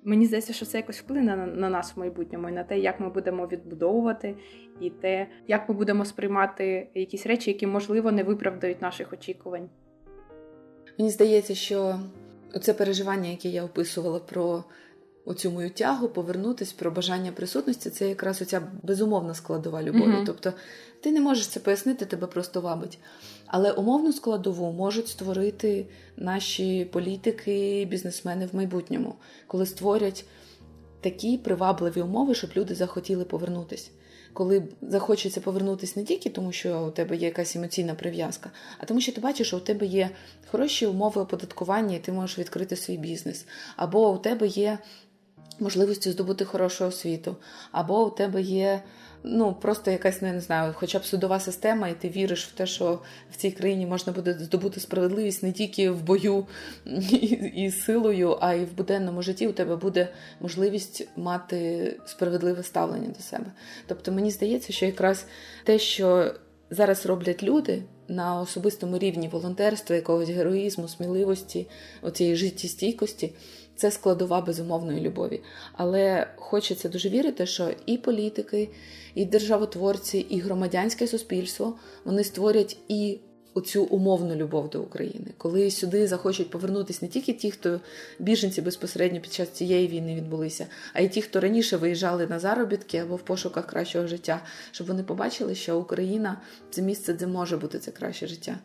[0.09, 3.01] Мені здається, що це якось вплине на, на нас в майбутньому і на те, як
[3.01, 4.35] ми будемо відбудовувати,
[4.81, 9.69] і те, як ми будемо сприймати якісь речі, які, можливо, не виправдають наших очікувань.
[10.99, 12.01] Мені здається, що
[12.63, 14.65] це переживання, яке я описувала про
[15.29, 20.11] оцю мою тягу, повернутись про бажання присутності, це якраз оця безумовна складова любові.
[20.11, 20.27] Mm-hmm.
[20.27, 20.53] Тобто
[21.01, 22.99] ти не можеш це пояснити, тебе просто вабить.
[23.47, 29.15] Але умовну складову можуть створити наші політики, бізнесмени в майбутньому,
[29.47, 30.25] коли створять
[31.01, 33.91] такі привабливі умови, щоб люди захотіли повернутися.
[34.33, 39.01] Коли захочеться повернутися не тільки тому, що у тебе є якась емоційна прив'язка, а тому,
[39.01, 40.11] що ти бачиш, що у тебе є
[40.51, 44.79] хороші умови оподаткування, і ти можеш відкрити свій бізнес, або у тебе є
[45.61, 47.37] можливості здобути хорошу освіту,
[47.73, 48.83] або у тебе є
[49.23, 52.67] ну просто якась ну, не знаю, хоча б судова система, і ти віриш в те,
[52.67, 52.99] що
[53.31, 56.47] в цій країні можна буде здобути справедливість не тільки в бою
[57.55, 59.49] і, силою, а й в буденному житті.
[59.49, 60.09] У тебе буде
[60.41, 63.53] можливість мати справедливе ставлення до себе.
[63.87, 65.27] Тобто мені здається, що якраз
[65.65, 66.35] те, що
[66.71, 67.83] зараз роблять люди.
[68.09, 71.67] На особистому рівні волонтерства, якогось героїзму, сміливості,
[72.03, 73.33] оцієї життєстійкості,
[73.77, 75.43] це складова безумовної любові.
[75.73, 78.69] Але хочеться дуже вірити, що і політики,
[79.15, 83.19] і державотворці, і громадянське суспільство вони створять і
[83.55, 87.81] оцю умовну любов до України, коли сюди захочуть повернутися не тільки ті, хто
[88.19, 92.99] біженці безпосередньо під час цієї війни відбулися, а й ті, хто раніше виїжджали на заробітки
[92.99, 96.41] або в пошуках кращого життя, щоб вони побачили, що Україна
[96.71, 98.59] це місце, де може бути це краще життя.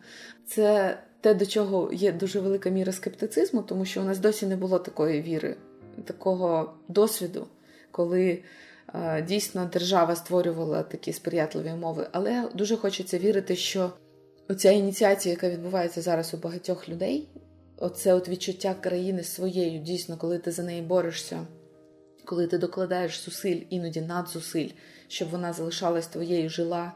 [0.46, 4.56] Це те, до чого є дуже велика міра скептицизму, тому що у нас досі не
[4.56, 5.56] було такої віри,
[6.04, 7.46] такого досвіду,
[7.90, 8.42] коли
[8.94, 12.08] е, дійсно держава створювала такі сприятливі умови.
[12.12, 13.92] Але дуже хочеться вірити, що
[14.48, 17.28] оця ініціація, яка відбувається зараз у багатьох людей,
[17.76, 21.46] оце от відчуття країни своєю, дійсно, коли ти за неї борешся.
[22.24, 24.70] Коли ти докладаєш зусиль, іноді надзусиль,
[25.08, 26.92] щоб вона залишалась твоєю жила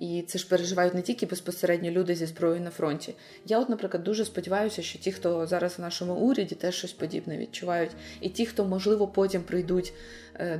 [0.00, 3.14] і це ж переживають не тільки безпосередньо люди зі зброєю на фронті.
[3.46, 7.38] Я, от, наприклад, дуже сподіваюся, що ті, хто зараз в нашому уряді, теж щось подібне
[7.38, 7.90] відчувають,
[8.20, 9.92] і ті, хто можливо потім прийдуть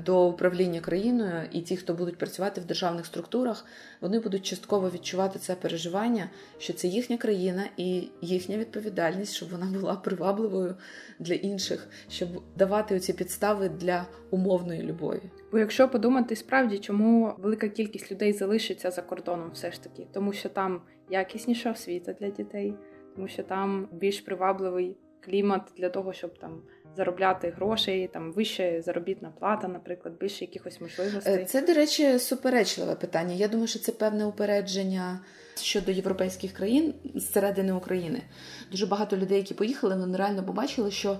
[0.05, 3.67] до управління країною, і ті, хто будуть працювати в державних структурах,
[4.01, 9.67] вони будуть частково відчувати це переживання, що це їхня країна і їхня відповідальність, щоб вона
[9.67, 10.77] була привабливою
[11.19, 15.23] для інших, щоб давати оці підстави для умовної любові.
[15.53, 20.33] Бо якщо подумати справді, чому велика кількість людей залишиться за кордоном, все ж таки, тому
[20.33, 22.75] що там якісніша освіта для дітей,
[23.15, 26.63] тому що там більш привабливий клімат для того, щоб там
[26.97, 31.35] заробляти грошей, там вища заробітна плата, наприклад, більше якихось можливостей.
[31.35, 33.35] Е, це, до речі, суперечливе питання.
[33.35, 35.21] Я думаю, що це певне упередження
[35.63, 38.23] щодо європейських країн зсередини України.
[38.71, 41.19] Дуже багато людей, які поїхали, вони реально побачили, що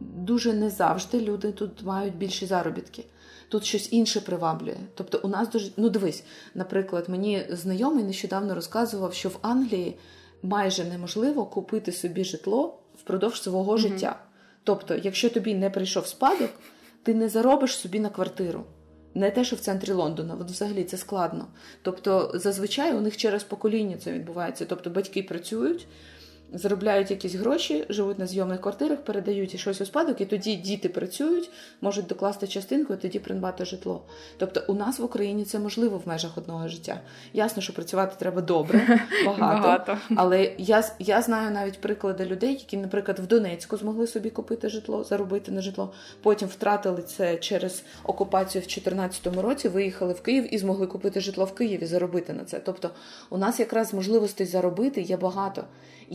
[0.00, 3.04] дуже не завжди люди тут мають більші заробітки.
[3.48, 4.76] Тут щось інше приваблює.
[4.94, 9.98] Тобто, у нас дуже ну дивись, наприклад, мені знайомий нещодавно розказував, що в Англії
[10.42, 13.78] майже неможливо купити собі житло впродовж свого mm-hmm.
[13.78, 14.20] життя.
[14.64, 16.50] Тобто, якщо тобі не прийшов спадок,
[17.02, 18.64] ти не заробиш собі на квартиру.
[19.14, 21.46] Не те, що в центрі Лондона, от взагалі це складно.
[21.82, 24.66] Тобто, зазвичай у них через покоління це відбувається.
[24.66, 25.86] Тобто батьки працюють,
[26.52, 30.88] заробляють якісь гроші, живуть на зйомних квартирах, передають і щось у спадок, і тоді діти
[30.88, 31.50] працюють,
[31.80, 34.02] можуть докласти частинку, і тоді придбати житло.
[34.38, 37.00] Тобто, у нас в Україні це можливо в межах одного життя.
[37.32, 39.62] Ясно, що працювати треба добре, багато.
[39.62, 39.98] багато.
[40.16, 45.04] Але я я знаю навіть приклади людей, які, наприклад, в Донецьку змогли собі купити житло,
[45.04, 45.92] заробити на житло.
[46.22, 51.44] Потім втратили це через окупацію в 2014 році, виїхали в Київ і змогли купити житло
[51.44, 52.58] в Києві, заробити на це.
[52.58, 52.90] Тобто,
[53.30, 55.64] у нас якраз можливостей заробити є багато.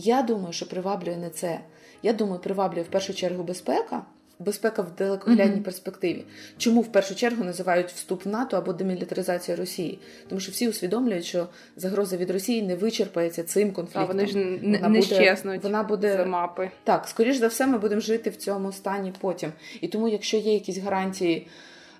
[0.00, 1.60] Я думаю, що приваблює не це.
[2.02, 4.02] Я думаю, приваблює в першу чергу безпека.
[4.40, 5.62] Безпека в далекоглядній mm-hmm.
[5.62, 6.24] перспективі.
[6.58, 9.98] Чому в першу чергу називають вступ в НАТО або демілітаризація Росії?
[10.28, 14.02] Тому що всі усвідомлюють, що загроза від Росії не вичерпається цим конфліктом.
[14.02, 16.70] А вони ж не, вона не щезнуть вона буде за мапи.
[16.84, 19.52] Так, скоріш за все, ми будемо жити в цьому стані потім.
[19.80, 21.46] І тому, якщо є якісь гарантії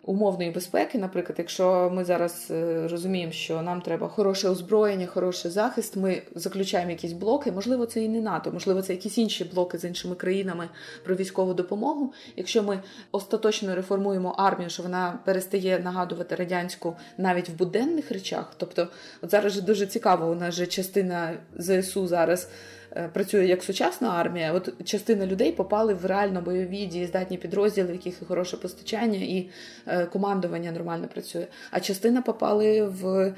[0.08, 5.96] умовної безпеки, наприклад, якщо ми зараз е, розуміємо, що нам треба хороше озброєння, хороший захист,
[5.96, 7.52] ми заключаємо якісь блоки.
[7.52, 10.68] Можливо, це і не НАТО, можливо, це якісь інші блоки з іншими країнами
[11.04, 12.12] про військову допомогу.
[12.36, 12.80] Якщо ми
[13.12, 18.54] остаточно реформуємо армію, що вона перестає нагадувати радянську навіть в буденних речах.
[18.56, 18.88] Тобто,
[19.22, 22.48] от зараз же дуже цікаво, у нас же частина ЗСУ зараз.
[22.96, 27.92] Е, працює як сучасна армія, от частина людей попали в реально бойові дієздатні підрозділи, в
[27.92, 29.48] яких і хороше постачання і
[29.86, 31.46] е, командування нормально працює.
[31.70, 33.34] А частина попали в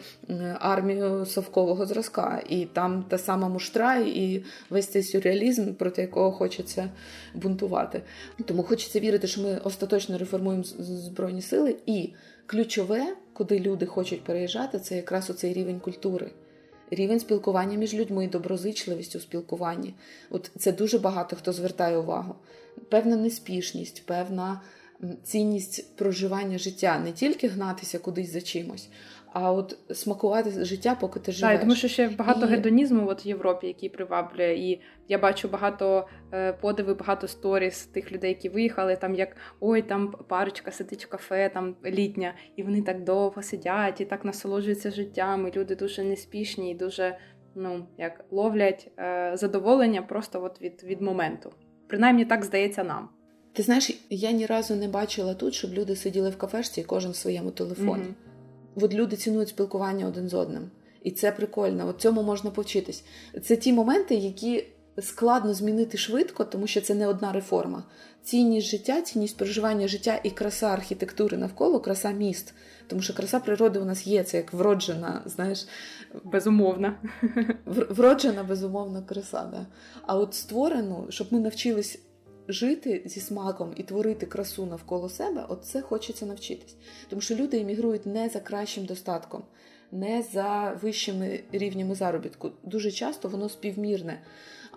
[0.60, 6.90] армію совкового зразка, і там та сама муштра, і весь цей сюрреалізм, проти якого хочеться
[7.34, 8.02] бунтувати.
[8.44, 12.10] Тому хочеться вірити, що ми остаточно реформуємо збройні сили, і
[12.46, 16.30] ключове, куди люди хочуть переїжджати, це якраз оцей рівень культури
[16.90, 19.94] рівень спілкування між людьми, доброзичливість у спілкуванні.
[20.30, 22.34] От це дуже багато хто звертає увагу.
[22.88, 24.60] Певна неспішність, певна
[25.22, 28.88] цінність проживання життя, не тільки гнатися кудись за чимось,
[29.32, 31.52] а от смакувати життя, поки ти живеш.
[31.52, 32.48] Так, тому що ще багато і...
[32.48, 34.54] гедонізму от в Європі, який приваблює.
[34.54, 38.96] І я бачу багато е, подиви, багато сторіс тих людей, які виїхали.
[38.96, 44.00] Там як ой, там парочка сидить в кафе, там літня, і вони так довго сидять
[44.00, 45.48] і так насолоджуються життям.
[45.48, 47.18] і Люди дуже неспішні і дуже
[47.54, 51.52] ну як ловлять е, задоволення просто от від, від моменту.
[51.88, 53.08] Принаймні так здається нам.
[53.52, 57.10] Ти знаєш, я ні разу не бачила тут, щоб люди сиділи в кафешці і кожен
[57.10, 58.02] в своєму телефоні.
[58.02, 58.29] Mm-hmm.
[58.74, 60.70] От люди цінують спілкування один з одним.
[61.02, 61.88] І це прикольно.
[61.88, 63.04] От цьому можна повчитись.
[63.42, 64.64] Це ті моменти, які
[64.98, 67.84] складно змінити швидко, тому що це не одна реформа.
[68.22, 72.54] Цінність життя, цінність проживання життя і краса архітектури навколо, краса міст.
[72.86, 75.66] Тому що краса природи у нас є, це як вроджена, знаєш,
[76.24, 76.94] безумовна.
[77.66, 79.48] Вроджена, безумовна краса.
[79.52, 79.66] Да.
[80.02, 81.98] А от створену, щоб ми навчились
[82.52, 86.76] жити зі смаком і творити красу навколо себе, от це хочеться навчитись.
[87.08, 89.42] Тому що люди емігрують не за кращим достатком,
[89.92, 92.50] не за вищими рівнями заробітку.
[92.64, 94.20] Дуже часто воно співмірне.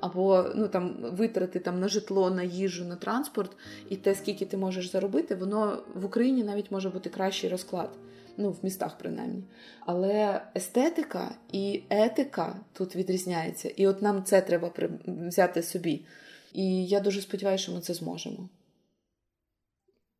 [0.02, 3.52] Або ну там витрати там на житло, на їжу, на транспорт,
[3.90, 7.90] і те, скільки ти можеш заробити, воно в Україні навіть може бути кращий розклад.
[8.38, 9.44] Ну, в містах принаймні.
[9.80, 13.70] Але естетика і етика тут відрізняється.
[13.76, 14.72] І от нам це треба
[15.08, 16.06] взяти собі.
[16.54, 18.50] І я дуже сподіваюся, що ми це зможемо.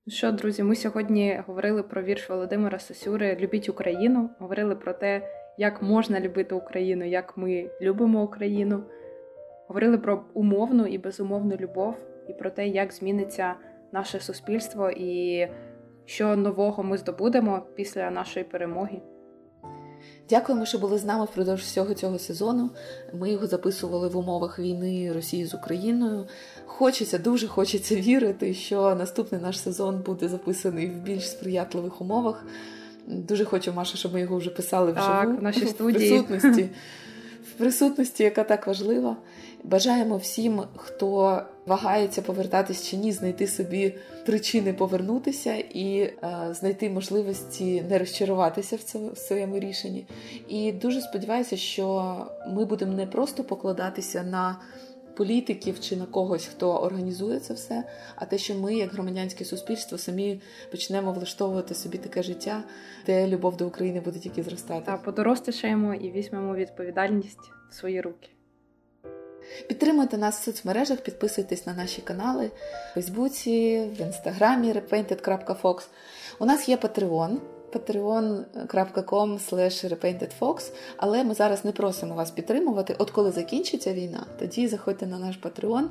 [0.08, 4.30] Що, друзі, ми сьогодні говорили про вірш Володимира Сосюри Любіть Україну.
[4.40, 8.84] Говорили про те, як можна любити Україну, як ми любимо Україну.
[9.68, 11.96] Говорили про умовну і безумовну любов,
[12.30, 13.56] і про те, як зміниться
[13.92, 15.48] наше суспільство, і
[16.06, 19.02] що нового ми здобудемо після нашої перемоги.
[20.30, 22.70] Дякуємо, що були з нами впродовж всього цього сезону.
[23.14, 26.28] Ми його записували в умовах війни Росії з Україною.
[26.66, 32.46] Хочеться, дуже хочеться вірити, що наступний наш сезон буде записаний в більш сприятливих умовах.
[33.08, 36.20] Дуже хочу, Маша, щоб ми його вже писали вживу так, в нашій студії.
[36.20, 36.70] В присутності,
[37.52, 39.18] в присутності, яка так важлива.
[39.64, 43.96] Бажаємо всім, хто вагається повертатись чи ні, знайти собі
[44.26, 46.14] причини повернутися і е,
[46.52, 50.06] знайти можливості не розчаруватися в цьому в своєму рішенні.
[50.48, 52.16] І дуже сподіваюся, що
[52.48, 54.60] ми будемо не просто покладатися на
[55.16, 57.84] політиків чи на когось, хто організує це все,
[58.16, 60.42] а те, що ми, як громадянське суспільство, самі
[60.72, 62.64] почнемо влаштовувати собі таке життя,
[63.06, 64.86] де любов до України буде тільки зростати.
[64.86, 68.33] Та подоростишаємо і візьмемо відповідальність в свої руки.
[69.68, 72.52] Підтримуйте нас в соцмережах, підписуйтесь на наші канали
[72.92, 75.88] в Фейсбуці, в інстаграмі repainted.fox.
[76.40, 77.38] У нас є Patreon
[77.74, 79.38] patreon.com
[79.90, 82.96] repaintedfox, але ми зараз не просимо вас підтримувати.
[82.98, 85.86] От коли закінчиться війна, тоді заходьте на наш Patreon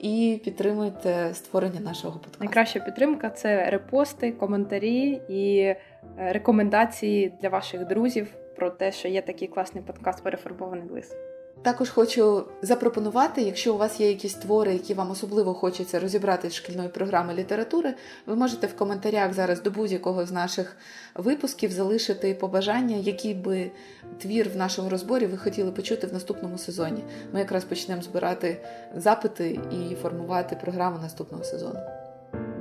[0.00, 2.44] і підтримуйте створення нашого подкасту.
[2.44, 5.76] Найкраща підтримка це репости, коментарі і е,
[6.16, 11.27] рекомендації для ваших друзів про те, що є такий класний подкаст Перефарбований лис.
[11.62, 16.54] Також хочу запропонувати, якщо у вас є якісь твори, які вам особливо хочеться розібрати з
[16.54, 17.94] шкільної програми літератури,
[18.26, 20.76] ви можете в коментарях зараз до будь-якого з наших
[21.14, 23.70] випусків залишити побажання, який би
[24.18, 27.04] твір в нашому розборі ви хотіли почути в наступному сезоні.
[27.32, 28.60] Ми якраз почнемо збирати
[28.96, 31.80] запити і формувати програму наступного сезону.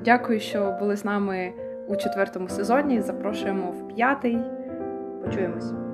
[0.05, 1.53] Дякую, що були з нами
[1.87, 3.01] у четвертому сезоні.
[3.01, 4.37] Запрошуємо в п'ятий.
[5.23, 5.86] Почуємось.